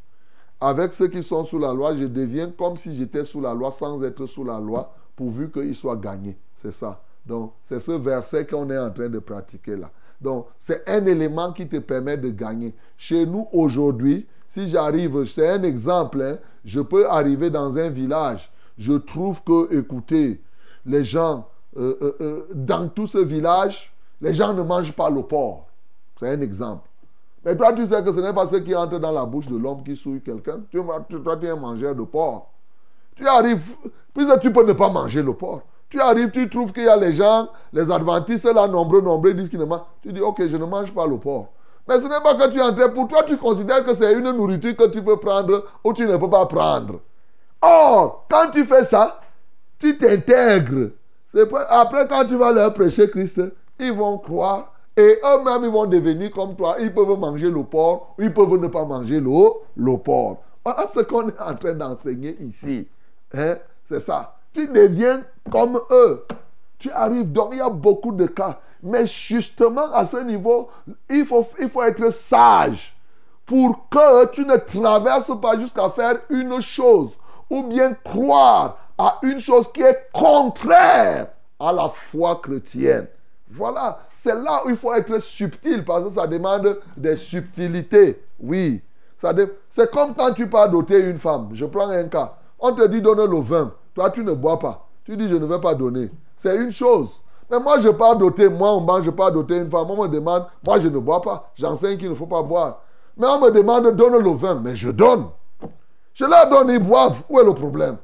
Avec 0.60 0.94
ceux 0.94 1.08
qui 1.08 1.22
sont 1.22 1.46
sous 1.46 1.60
la 1.60 1.72
loi, 1.72 1.96
je 1.96 2.06
deviens 2.06 2.50
comme 2.50 2.78
si 2.78 2.96
j'étais 2.96 3.24
sous 3.24 3.42
la 3.42 3.54
loi 3.54 3.72
sans 3.72 4.04
être 4.04 4.26
sous 4.26 4.44
la 4.44 4.60
loi, 4.60 4.94
pourvu 5.16 5.52
qu'ils 5.52 5.76
soient 5.76 5.96
gagnés. 5.96 6.38
C'est 6.56 6.72
ça. 6.72 7.04
Donc, 7.26 7.54
c'est 7.64 7.80
ce 7.80 7.92
verset 7.92 8.48
qu'on 8.48 8.70
est 8.70 8.78
en 8.78 8.90
train 8.90 9.10
de 9.10 9.20
pratiquer 9.20 9.76
là. 9.76 9.92
Donc, 10.20 10.48
c'est 10.58 10.88
un 10.90 11.06
élément 11.06 11.54
qui 11.54 11.68
te 11.68 11.78
permet 11.78 12.18
de 12.18 12.32
gagner. 12.32 12.74
Chez 12.98 13.26
nous, 13.26 13.48
aujourd'hui, 13.52 14.26
si 14.48 14.68
j'arrive, 14.68 15.26
c'est 15.26 15.48
un 15.48 15.64
exemple, 15.64 16.22
hein, 16.22 16.38
je 16.66 16.80
peux 16.80 17.08
arriver 17.08 17.50
dans 17.50 17.78
un 17.78 17.90
village, 17.90 18.52
je 18.78 18.94
trouve 18.94 19.44
que, 19.44 19.78
écoutez, 19.78 20.42
les 20.86 21.06
gens 21.06 21.48
euh, 21.78 21.96
euh, 22.02 22.16
euh, 22.22 22.48
dans 22.54 22.88
tout 22.88 23.06
ce 23.06 23.20
village, 23.20 23.94
les 24.22 24.34
gens 24.34 24.54
ne 24.54 24.64
mangent 24.64 24.94
pas 24.94 25.10
le 25.10 25.22
porc. 25.22 25.68
C'est 26.20 26.30
un 26.30 26.42
exemple. 26.42 26.87
Mais 27.48 27.56
toi, 27.56 27.72
tu 27.72 27.88
sais 27.88 28.04
que 28.04 28.12
ce 28.12 28.20
n'est 28.20 28.34
pas 28.34 28.46
ce 28.46 28.58
qui 28.58 28.76
entre 28.76 29.00
dans 29.00 29.14
la 29.14 29.26
bouche 29.26 29.48
de 29.48 29.56
l'homme 29.56 29.82
qui 29.82 29.96
souille 29.96 30.20
quelqu'un. 30.20 30.60
Tu, 30.70 30.82
toi, 31.24 31.38
tu 31.40 31.46
es 31.46 31.50
un 31.50 31.56
mangeur 31.56 31.96
de 31.96 32.04
porc. 32.04 32.50
Tu 33.16 33.26
arrives, 33.26 33.78
puisque 34.14 34.42
tu 34.42 34.52
peux 34.52 34.68
ne 34.68 34.74
pas 34.74 34.90
manger 34.90 35.24
le 35.24 35.34
porc. 35.34 35.62
Tu 35.88 35.98
arrives, 36.02 36.30
tu 36.30 36.50
trouves 36.50 36.74
qu'il 36.74 36.84
y 36.84 36.90
a 36.90 36.98
les 36.98 37.14
gens, 37.14 37.48
les 37.72 37.90
adventistes 37.90 38.44
là, 38.54 38.68
nombreux, 38.68 39.00
nombreux, 39.00 39.34
disent 39.34 39.48
qu'ils 39.48 39.62
ne 39.62 39.66
mangent. 39.66 39.86
Tu 40.02 40.12
dis, 40.12 40.20
ok, 40.20 40.46
je 40.46 40.58
ne 40.58 40.66
mange 40.66 40.94
pas 40.94 41.08
le 41.08 41.16
porc. 41.16 41.48
Mais 41.88 41.98
ce 42.02 42.10
n'est 42.10 42.20
pas 42.22 42.36
que 42.36 42.52
tu 42.52 42.62
entres. 42.62 42.94
Pour 42.94 43.08
toi, 43.08 43.24
tu 43.24 43.38
considères 43.38 43.86
que 43.86 43.94
c'est 43.94 44.12
une 44.12 44.30
nourriture 44.32 44.76
que 44.76 44.90
tu 44.90 45.02
peux 45.02 45.16
prendre 45.16 45.64
ou 45.86 45.94
tu 45.94 46.06
ne 46.06 46.18
peux 46.18 46.30
pas 46.30 46.46
prendre. 46.48 47.00
Or, 47.62 48.26
quand 48.30 48.52
tu 48.52 48.66
fais 48.66 48.84
ça, 48.84 49.22
tu 49.80 49.98
t'intègres 49.98 50.90
après, 51.70 52.08
quand 52.08 52.26
tu 52.26 52.36
vas 52.36 52.52
leur 52.52 52.74
prêcher 52.74 53.10
Christ, 53.10 53.42
ils 53.80 53.94
vont 53.94 54.18
croire 54.18 54.74
et 54.98 55.20
eux-mêmes, 55.24 55.64
ils 55.64 55.70
vont 55.70 55.86
devenir 55.86 56.32
comme 56.32 56.56
toi. 56.56 56.78
Ils 56.80 56.92
peuvent 56.92 57.20
manger 57.20 57.52
le 57.52 57.64
porc 57.64 58.16
ou 58.18 58.24
ils 58.24 58.34
peuvent 58.34 58.58
ne 58.58 58.68
pas 58.68 58.84
manger 58.84 59.20
le, 59.20 59.32
le 59.76 59.98
porc. 59.98 60.38
Voilà 60.66 60.88
ce 60.88 61.02
qu'on 61.02 61.30
est 61.30 61.40
en 61.40 61.54
train 61.54 61.74
d'enseigner 61.74 62.36
ici. 62.42 62.88
Hein? 63.34 63.58
C'est 63.86 64.00
ça. 64.00 64.36
Tu 64.52 64.68
deviens 64.68 65.24
comme 65.52 65.80
eux. 65.92 66.26
Tu 66.80 66.90
arrives. 66.90 67.32
Donc, 67.32 67.50
il 67.52 67.60
y 67.60 67.62
a 67.62 67.70
beaucoup 67.70 68.12
de 68.12 68.26
cas. 68.26 68.60
Mais 68.82 69.06
justement, 69.06 69.92
à 69.94 70.06
ce 70.06 70.18
niveau, 70.18 70.68
il 71.10 71.26
faut, 71.26 71.46
il 71.60 71.70
faut 71.70 71.84
être 71.84 72.12
sage 72.12 72.98
pour 73.46 73.88
que 73.90 74.26
tu 74.32 74.46
ne 74.46 74.58
traverses 74.58 75.32
pas 75.40 75.60
jusqu'à 75.60 75.90
faire 75.92 76.18
une 76.30 76.60
chose 76.60 77.12
ou 77.50 77.64
bien 77.64 77.94
croire 78.04 78.78
à 78.98 79.20
une 79.22 79.40
chose 79.40 79.72
qui 79.72 79.82
est 79.84 80.10
contraire 80.12 81.28
à 81.60 81.72
la 81.72 81.88
foi 81.90 82.40
chrétienne. 82.42 83.08
Voilà, 83.50 84.00
c'est 84.28 84.36
là 84.36 84.62
où 84.66 84.70
il 84.70 84.76
faut 84.76 84.94
être 84.94 85.20
subtil 85.20 85.86
parce 85.86 86.04
que 86.04 86.10
ça 86.12 86.28
demande 86.28 86.80
des 86.98 87.16
subtilités. 87.16 88.22
Oui, 88.40 88.82
c'est 89.70 89.90
comme 89.92 90.14
quand 90.16 90.34
tu 90.34 90.48
pars 90.48 90.70
doter 90.70 91.00
une 91.00 91.18
femme. 91.18 91.50
Je 91.54 91.66
prends 91.66 91.90
un 91.90 92.08
cas. 92.08 92.36
On 92.60 92.74
te 92.74 92.86
dit 92.88 93.02
donne 93.02 93.30
le 93.30 93.40
vin. 93.40 93.72
Toi, 93.96 94.10
tu 94.10 94.24
ne 94.24 94.34
bois 94.34 94.60
pas. 94.60 94.88
Tu 95.06 95.16
dis 95.16 95.28
je 95.28 95.36
ne 95.36 95.46
vais 95.46 95.62
pas 95.62 95.74
donner. 95.74 96.12
C'est 96.36 96.58
une 96.58 96.72
chose. 96.72 97.22
Mais 97.50 97.60
moi, 97.60 97.80
je 97.80 97.90
pars 97.90 98.18
doter, 98.18 98.50
moi, 98.50 98.74
on 98.74 98.82
mange, 98.82 99.06
je 99.06 99.10
pars 99.10 99.32
doter 99.32 99.58
une 99.58 99.70
femme. 99.70 99.90
On 99.90 100.04
me 100.04 100.10
demande, 100.10 100.46
moi, 100.66 100.80
je 100.80 100.90
ne 100.90 101.00
bois 101.00 101.22
pas. 101.22 101.52
J'enseigne 101.56 101.98
qu'il 101.98 102.10
ne 102.10 102.14
faut 102.14 102.26
pas 102.26 102.44
boire. 102.44 102.82
Mais 103.16 103.26
on 103.28 103.40
me 103.40 103.50
demande, 103.50 103.96
donne 103.96 104.22
le 104.22 104.32
vin. 104.32 104.56
Mais 104.56 104.76
je 104.76 104.90
donne. 104.90 105.28
Je 106.14 106.26
leur 106.26 106.50
donne, 106.50 106.70
ils 106.70 106.80
boivent. 106.80 107.24
Où 107.30 107.40
est 107.40 107.46
le 107.46 107.54
problème? 107.54 107.98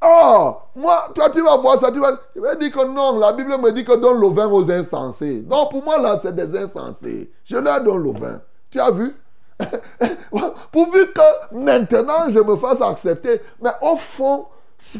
Oh, 0.00 0.56
moi, 0.76 1.08
toi, 1.14 1.28
tu 1.30 1.42
vas 1.42 1.56
voir 1.56 1.78
ça, 1.78 1.90
tu 1.90 1.98
vas, 1.98 2.12
dire 2.54 2.72
que 2.72 2.86
non, 2.86 3.18
la 3.18 3.32
Bible 3.32 3.58
me 3.58 3.72
dit 3.72 3.84
que 3.84 3.96
donne 3.96 4.20
le 4.20 4.28
vin 4.28 4.46
aux 4.46 4.70
insensés. 4.70 5.44
Non, 5.48 5.66
pour 5.66 5.82
moi, 5.82 5.98
là, 5.98 6.18
c'est 6.22 6.34
des 6.34 6.56
insensés. 6.56 7.30
Je 7.44 7.56
leur 7.56 7.82
donne 7.82 8.04
le 8.04 8.12
vin. 8.12 8.40
Tu 8.70 8.78
as 8.78 8.90
vu? 8.90 9.14
Pourvu 10.70 11.06
que 11.12 11.56
maintenant, 11.56 12.28
je 12.28 12.38
me 12.38 12.56
fasse 12.56 12.80
accepter. 12.80 13.40
Mais 13.60 13.72
au 13.82 13.96
fond, 13.96 14.46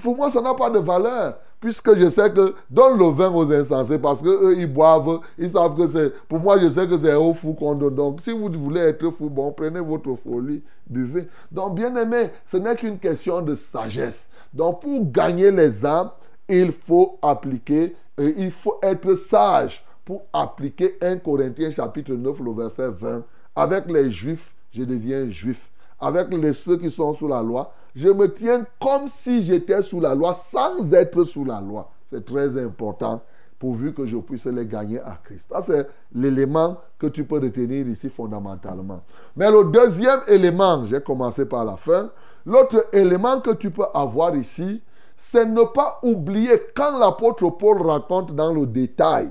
pour 0.03 0.17
moi, 0.17 0.31
ça 0.31 0.41
n'a 0.41 0.55
pas 0.55 0.71
de 0.71 0.81
valeur 0.81 1.35
puisque 1.61 1.97
je 1.97 2.09
sais 2.09 2.33
que 2.33 2.55
donne 2.71 2.99
le 2.99 3.07
vin 3.07 3.33
aux 3.33 3.53
insensés 3.53 3.99
parce 3.99 4.23
qu'eux, 4.23 4.55
ils 4.57 4.73
boivent, 4.73 5.21
ils 5.39 5.51
savent 5.51 5.77
que 5.77 5.87
c'est. 5.87 6.13
Pour 6.29 6.39
moi, 6.39 6.59
je 6.59 6.69
sais 6.69 6.87
que 6.87 6.97
c'est 6.97 7.15
au 7.15 7.33
fou 7.33 7.55
qu'on 7.55 7.75
donne. 7.75 7.95
Donc, 7.95 8.21
si 8.21 8.33
vous 8.33 8.49
voulez 8.51 8.81
être 8.81 9.11
fou, 9.11 9.29
bon, 9.29 9.53
prenez 9.53 9.81
votre 9.81 10.15
folie, 10.15 10.63
buvez. 10.87 11.29
Donc, 11.51 11.75
bien 11.75 11.95
aimé, 11.97 12.31
ce 12.47 12.57
n'est 12.57 12.77
qu'une 12.77 12.99
question 12.99 13.43
de 13.43 13.55
sagesse. 13.55 14.31
Donc, 14.53 14.83
pour 14.83 15.11
gagner 15.11 15.51
les 15.51 15.85
âmes, 15.85 16.11
il 16.49 16.73
faut 16.73 17.19
appliquer, 17.21 17.95
et 18.19 18.35
il 18.39 18.51
faut 18.51 18.79
être 18.83 19.15
sage 19.15 19.85
pour 20.05 20.23
appliquer 20.33 20.97
1 21.03 21.19
Corinthiens 21.19 21.71
chapitre 21.71 22.13
9, 22.13 22.39
le 22.41 22.53
verset 22.53 22.91
20. 22.91 23.23
Avec 23.55 23.91
les 23.91 24.11
juifs, 24.11 24.55
je 24.73 24.85
deviens 24.85 25.29
juif. 25.29 25.69
Avec 26.01 26.33
les 26.33 26.53
ceux 26.53 26.79
qui 26.79 26.91
sont 26.91 27.13
sous 27.13 27.29
la 27.29 27.43
loi, 27.43 27.73
je 27.95 28.09
me 28.09 28.33
tiens 28.33 28.65
comme 28.81 29.09
si 29.09 29.43
j'étais 29.43 29.83
sous 29.83 30.01
la 30.01 30.15
loi 30.15 30.35
sans 30.35 30.93
être 30.93 31.25
sous 31.25 31.45
la 31.45 31.61
loi. 31.61 31.91
C'est 32.07 32.25
très 32.25 32.57
important 32.63 33.23
pourvu 33.59 33.93
que 33.93 34.07
je 34.07 34.17
puisse 34.17 34.47
les 34.47 34.67
gagner 34.67 35.01
à 35.01 35.19
Christ. 35.23 35.49
Ça, 35.51 35.63
c'est 35.63 35.89
l'élément 36.15 36.79
que 36.99 37.09
tu 37.09 37.25
peux 37.25 37.41
retenir 37.41 37.87
ici 37.89 38.09
fondamentalement. 38.09 39.03
Mais 39.37 39.51
le 39.51 39.65
deuxième 39.65 40.21
élément, 40.29 40.85
j'ai 40.85 41.01
commencé 41.01 41.45
par 41.45 41.65
la 41.65 41.77
fin, 41.77 42.11
l'autre 42.47 42.87
élément 42.93 43.41
que 43.41 43.51
tu 43.51 43.71
peux 43.71 43.87
avoir 43.93 44.37
ici, 44.37 44.83
c'est 45.17 45.47
ne 45.47 45.65
pas 45.65 45.99
oublier 46.03 46.53
quand 46.75 46.97
l'apôtre 46.99 47.51
Paul 47.51 47.83
raconte 47.83 48.35
dans 48.35 48.55
le 48.55 48.67
détail 48.67 49.31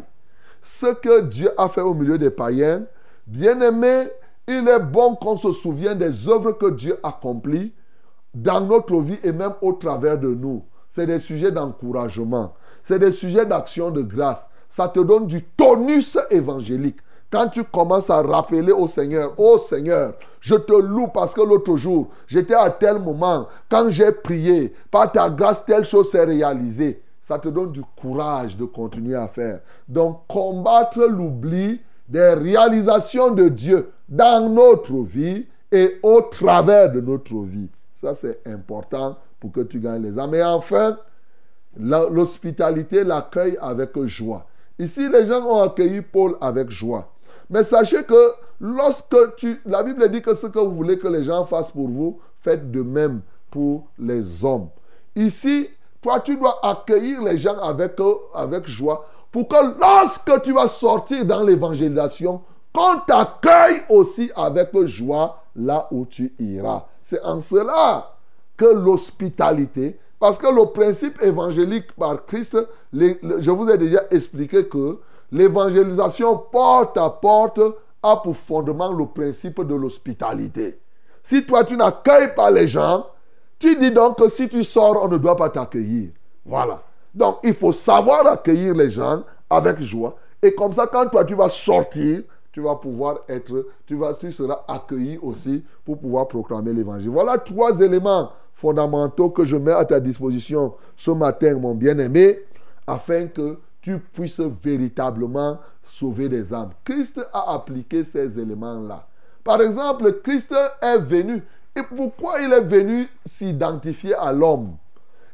ce 0.61 0.87
que 0.87 1.21
Dieu 1.21 1.49
a 1.57 1.69
fait 1.69 1.81
au 1.81 1.93
milieu 1.93 2.17
des 2.17 2.31
païens. 2.31 2.83
Bien 3.25 3.59
aimé, 3.61 4.09
il 4.47 4.67
est 4.67 4.79
bon 4.79 5.15
qu'on 5.15 5.37
se 5.37 5.53
souvienne 5.53 5.97
des 5.97 6.27
œuvres 6.27 6.51
que 6.51 6.69
Dieu 6.71 6.99
accomplit 7.03 7.73
dans 8.33 8.61
notre 8.61 8.99
vie 8.99 9.19
et 9.23 9.31
même 9.31 9.53
au 9.61 9.73
travers 9.73 10.17
de 10.17 10.29
nous. 10.29 10.63
C'est 10.89 11.05
des 11.05 11.19
sujets 11.19 11.51
d'encouragement. 11.51 12.53
C'est 12.83 12.99
des 12.99 13.11
sujets 13.11 13.45
d'action 13.45 13.91
de 13.91 14.01
grâce. 14.01 14.49
Ça 14.69 14.87
te 14.87 14.99
donne 14.99 15.27
du 15.27 15.43
tonus 15.43 16.17
évangélique. 16.29 16.97
Quand 17.29 17.49
tu 17.49 17.63
commences 17.65 18.09
à 18.09 18.21
rappeler 18.21 18.71
au 18.71 18.87
Seigneur, 18.87 19.33
oh 19.37 19.57
Seigneur, 19.57 20.13
je 20.39 20.55
te 20.55 20.73
loue 20.73 21.07
parce 21.07 21.33
que 21.33 21.41
l'autre 21.41 21.75
jour, 21.75 22.09
j'étais 22.25 22.53
à 22.53 22.69
tel 22.69 22.99
moment, 22.99 23.47
quand 23.69 23.89
j'ai 23.89 24.13
prié, 24.13 24.73
par 24.89 25.11
ta 25.11 25.29
grâce, 25.29 25.65
telle 25.65 25.83
chose 25.83 26.09
s'est 26.09 26.23
réalisée. 26.23 27.01
Ça 27.21 27.37
te 27.37 27.49
donne 27.49 27.73
du 27.73 27.81
courage 27.99 28.55
de 28.55 28.63
continuer 28.63 29.15
à 29.15 29.27
faire. 29.27 29.59
Donc, 29.89 30.21
combattre 30.29 31.05
l'oubli 31.05 31.81
des 32.07 32.33
réalisations 32.33 33.31
de 33.31 33.49
Dieu 33.49 33.91
dans 34.07 34.49
notre 34.49 34.93
vie 35.03 35.45
et 35.69 35.99
au 36.03 36.21
travers 36.21 36.89
de 36.89 37.01
notre 37.01 37.41
vie. 37.41 37.69
Ça, 37.99 38.13
c'est 38.13 38.45
important 38.45 39.17
pour 39.39 39.51
que 39.51 39.61
tu 39.61 39.79
gagnes 39.79 40.03
les 40.03 40.19
âmes. 40.19 40.35
Et 40.35 40.43
enfin, 40.43 40.97
l'hospitalité, 41.75 43.03
l'accueil 43.03 43.57
avec 43.59 43.97
joie. 44.05 44.45
Ici, 44.77 45.09
les 45.09 45.25
gens 45.25 45.43
ont 45.43 45.63
accueilli 45.63 46.01
Paul 46.01 46.37
avec 46.39 46.69
joie. 46.69 47.11
Mais 47.49 47.63
sachez 47.63 48.03
que 48.03 48.33
lorsque 48.59 49.35
tu... 49.37 49.61
La 49.65 49.81
Bible 49.81 50.07
dit 50.09 50.21
que 50.21 50.35
ce 50.35 50.45
que 50.45 50.59
vous 50.59 50.75
voulez 50.75 50.99
que 50.99 51.07
les 51.07 51.23
gens 51.23 51.43
fassent 51.45 51.71
pour 51.71 51.87
vous, 51.87 52.19
faites 52.41 52.69
de 52.69 52.83
même 52.83 53.21
pour 53.49 53.87
les 53.97 54.45
hommes. 54.45 54.69
Ici, 55.15 55.67
toi, 55.99 56.19
tu 56.19 56.37
dois 56.37 56.59
accueillir 56.61 57.23
les 57.23 57.39
gens 57.39 57.57
avec, 57.59 57.93
avec 58.35 58.67
joie 58.67 59.07
pour 59.31 59.47
que 59.47 59.79
lorsque 59.79 60.43
tu 60.43 60.53
vas 60.53 60.67
sortir 60.67 61.25
dans 61.25 61.43
l'évangélisation, 61.43 62.41
qu'on 62.71 62.99
t'accueille 62.99 63.81
aussi 63.89 64.29
avec 64.35 64.69
joie 64.85 65.41
là 65.55 65.87
où 65.89 66.05
tu 66.05 66.35
iras. 66.37 66.85
C'est 67.09 67.21
en 67.23 67.39
cela 67.39 68.17
que 68.57 68.65
l'hospitalité, 68.65 69.97
parce 70.19 70.37
que 70.37 70.47
le 70.47 70.65
principe 70.73 71.21
évangélique 71.21 71.93
par 71.93 72.25
Christ, 72.25 72.57
je 72.91 73.49
vous 73.49 73.69
ai 73.69 73.77
déjà 73.77 74.01
expliqué 74.11 74.67
que 74.67 74.99
l'évangélisation 75.31 76.37
porte 76.37 76.97
à 76.97 77.09
porte 77.09 77.61
a 78.03 78.17
pour 78.17 78.35
fondement 78.35 78.91
le 78.91 79.05
principe 79.05 79.65
de 79.65 79.73
l'hospitalité. 79.73 80.79
Si 81.23 81.45
toi 81.45 81.63
tu 81.63 81.77
n'accueilles 81.77 82.35
pas 82.35 82.51
les 82.51 82.67
gens, 82.67 83.07
tu 83.57 83.77
dis 83.77 83.91
donc 83.91 84.17
que 84.17 84.27
si 84.27 84.49
tu 84.49 84.65
sors, 84.65 85.01
on 85.01 85.07
ne 85.07 85.17
doit 85.17 85.37
pas 85.37 85.49
t'accueillir. 85.49 86.09
Voilà. 86.45 86.81
Donc 87.15 87.37
il 87.41 87.53
faut 87.53 87.71
savoir 87.71 88.27
accueillir 88.27 88.73
les 88.73 88.91
gens 88.91 89.23
avec 89.49 89.81
joie. 89.81 90.17
Et 90.41 90.53
comme 90.53 90.73
ça, 90.73 90.87
quand 90.87 91.07
toi 91.07 91.23
tu 91.23 91.35
vas 91.35 91.47
sortir, 91.47 92.23
tu 92.57 92.63
vas 92.63 92.75
pouvoir 92.75 93.19
être, 93.29 93.67
tu, 93.85 93.95
vas, 93.95 94.15
tu 94.15 94.31
seras 94.31 94.63
accueilli 94.67 95.19
aussi 95.21 95.63
pour 95.85 95.99
pouvoir 95.99 96.27
proclamer 96.27 96.73
l'évangile. 96.73 97.11
Voilà 97.11 97.37
trois 97.37 97.79
éléments 97.81 98.31
fondamentaux 98.55 99.29
que 99.29 99.45
je 99.45 99.55
mets 99.55 99.73
à 99.73 99.85
ta 99.85 99.99
disposition 99.99 100.73
ce 100.95 101.11
matin, 101.11 101.53
mon 101.59 101.75
bien-aimé, 101.75 102.39
afin 102.87 103.27
que 103.27 103.59
tu 103.79 103.99
puisses 103.99 104.41
véritablement 104.63 105.59
sauver 105.83 106.29
des 106.29 106.51
âmes. 106.51 106.71
Christ 106.83 107.21
a 107.31 107.53
appliqué 107.53 108.03
ces 108.03 108.39
éléments-là. 108.39 109.05
Par 109.43 109.61
exemple, 109.61 110.11
Christ 110.23 110.55
est 110.81 110.97
venu. 110.97 111.43
Et 111.75 111.83
pourquoi 111.83 112.41
il 112.41 112.51
est 112.51 112.61
venu 112.61 113.07
s'identifier 113.23 114.15
à 114.15 114.33
l'homme? 114.33 114.77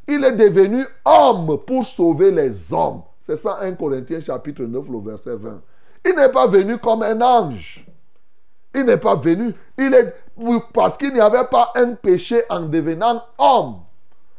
Il 0.09 0.25
est 0.25 0.35
devenu 0.35 0.83
homme 1.05 1.57
pour 1.65 1.85
sauver 1.85 2.31
les 2.31 2.73
hommes. 2.73 3.03
C'est 3.21 3.37
ça 3.37 3.59
1 3.61 3.75
Corinthiens 3.75 4.19
chapitre 4.19 4.63
9, 4.63 4.89
le 4.89 4.99
verset 4.99 5.37
20. 5.37 5.61
Il 6.05 6.15
n'est 6.15 6.31
pas 6.31 6.47
venu 6.47 6.77
comme 6.77 7.03
un 7.03 7.21
ange. 7.21 7.85
Il 8.75 8.85
n'est 8.85 8.97
pas 8.97 9.15
venu. 9.15 9.53
Il 9.77 9.93
est 9.93 10.13
parce 10.73 10.97
qu'il 10.97 11.13
n'y 11.13 11.19
avait 11.19 11.45
pas 11.49 11.71
un 11.75 11.93
péché 11.93 12.41
en 12.49 12.61
devenant 12.61 13.21
homme. 13.37 13.75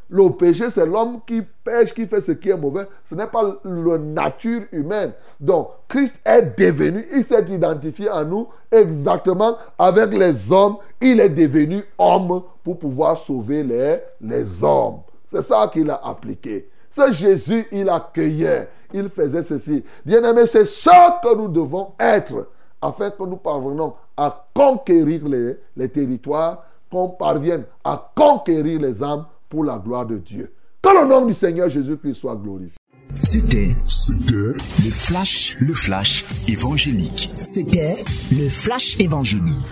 Le 0.07 0.29
péché, 0.29 0.69
c'est 0.69 0.85
l'homme 0.85 1.21
qui 1.25 1.41
pêche, 1.63 1.93
qui 1.93 2.05
fait 2.05 2.21
ce 2.21 2.33
qui 2.33 2.49
est 2.49 2.57
mauvais. 2.57 2.85
Ce 3.05 3.15
n'est 3.15 3.25
pas 3.25 3.41
la 3.63 3.97
nature 3.97 4.61
humaine. 4.71 5.13
Donc, 5.39 5.69
Christ 5.87 6.19
est 6.23 6.59
devenu, 6.59 7.03
il 7.11 7.23
s'est 7.23 7.45
identifié 7.49 8.09
à 8.09 8.23
nous 8.23 8.47
exactement 8.71 9.57
avec 9.79 10.13
les 10.13 10.51
hommes. 10.51 10.77
Il 11.01 11.19
est 11.19 11.29
devenu 11.29 11.83
homme 11.97 12.43
pour 12.63 12.77
pouvoir 12.77 13.17
sauver 13.17 13.63
les, 13.63 13.97
les 14.21 14.63
hommes. 14.63 14.99
C'est 15.25 15.41
ça 15.41 15.67
qu'il 15.73 15.89
a 15.89 15.99
appliqué. 16.03 16.69
C'est 16.95 17.11
Jésus, 17.11 17.65
il 17.73 17.89
accueillait, 17.89 18.69
il 18.93 19.09
faisait 19.09 19.43
ceci. 19.43 19.83
Bien-aimé, 20.05 20.47
c'est 20.47 20.65
ça 20.65 21.19
que 21.21 21.35
nous 21.35 21.49
devons 21.49 21.91
être 21.99 22.47
afin 22.81 23.11
que 23.11 23.23
nous 23.23 23.35
parvenions 23.35 23.95
à 24.15 24.47
conquérir 24.55 25.27
les, 25.27 25.57
les 25.75 25.89
territoires, 25.89 26.63
qu'on 26.89 27.09
parvienne 27.09 27.65
à 27.83 28.11
conquérir 28.15 28.79
les 28.79 29.03
âmes 29.03 29.25
pour 29.49 29.65
la 29.65 29.77
gloire 29.77 30.05
de 30.05 30.15
Dieu. 30.15 30.53
Que 30.81 30.87
le 31.01 31.05
nom 31.05 31.25
du 31.25 31.33
Seigneur 31.33 31.69
Jésus-Christ 31.69 32.13
soit 32.13 32.37
glorifié. 32.37 32.77
C'était 33.21 33.75
C'était 33.85 34.53
le 34.85 34.89
flash, 34.89 35.57
le 35.59 35.73
flash 35.73 36.23
évangélique. 36.47 37.29
C'était 37.33 38.05
le 38.31 38.47
flash 38.47 38.97
évangélique. 39.01 39.65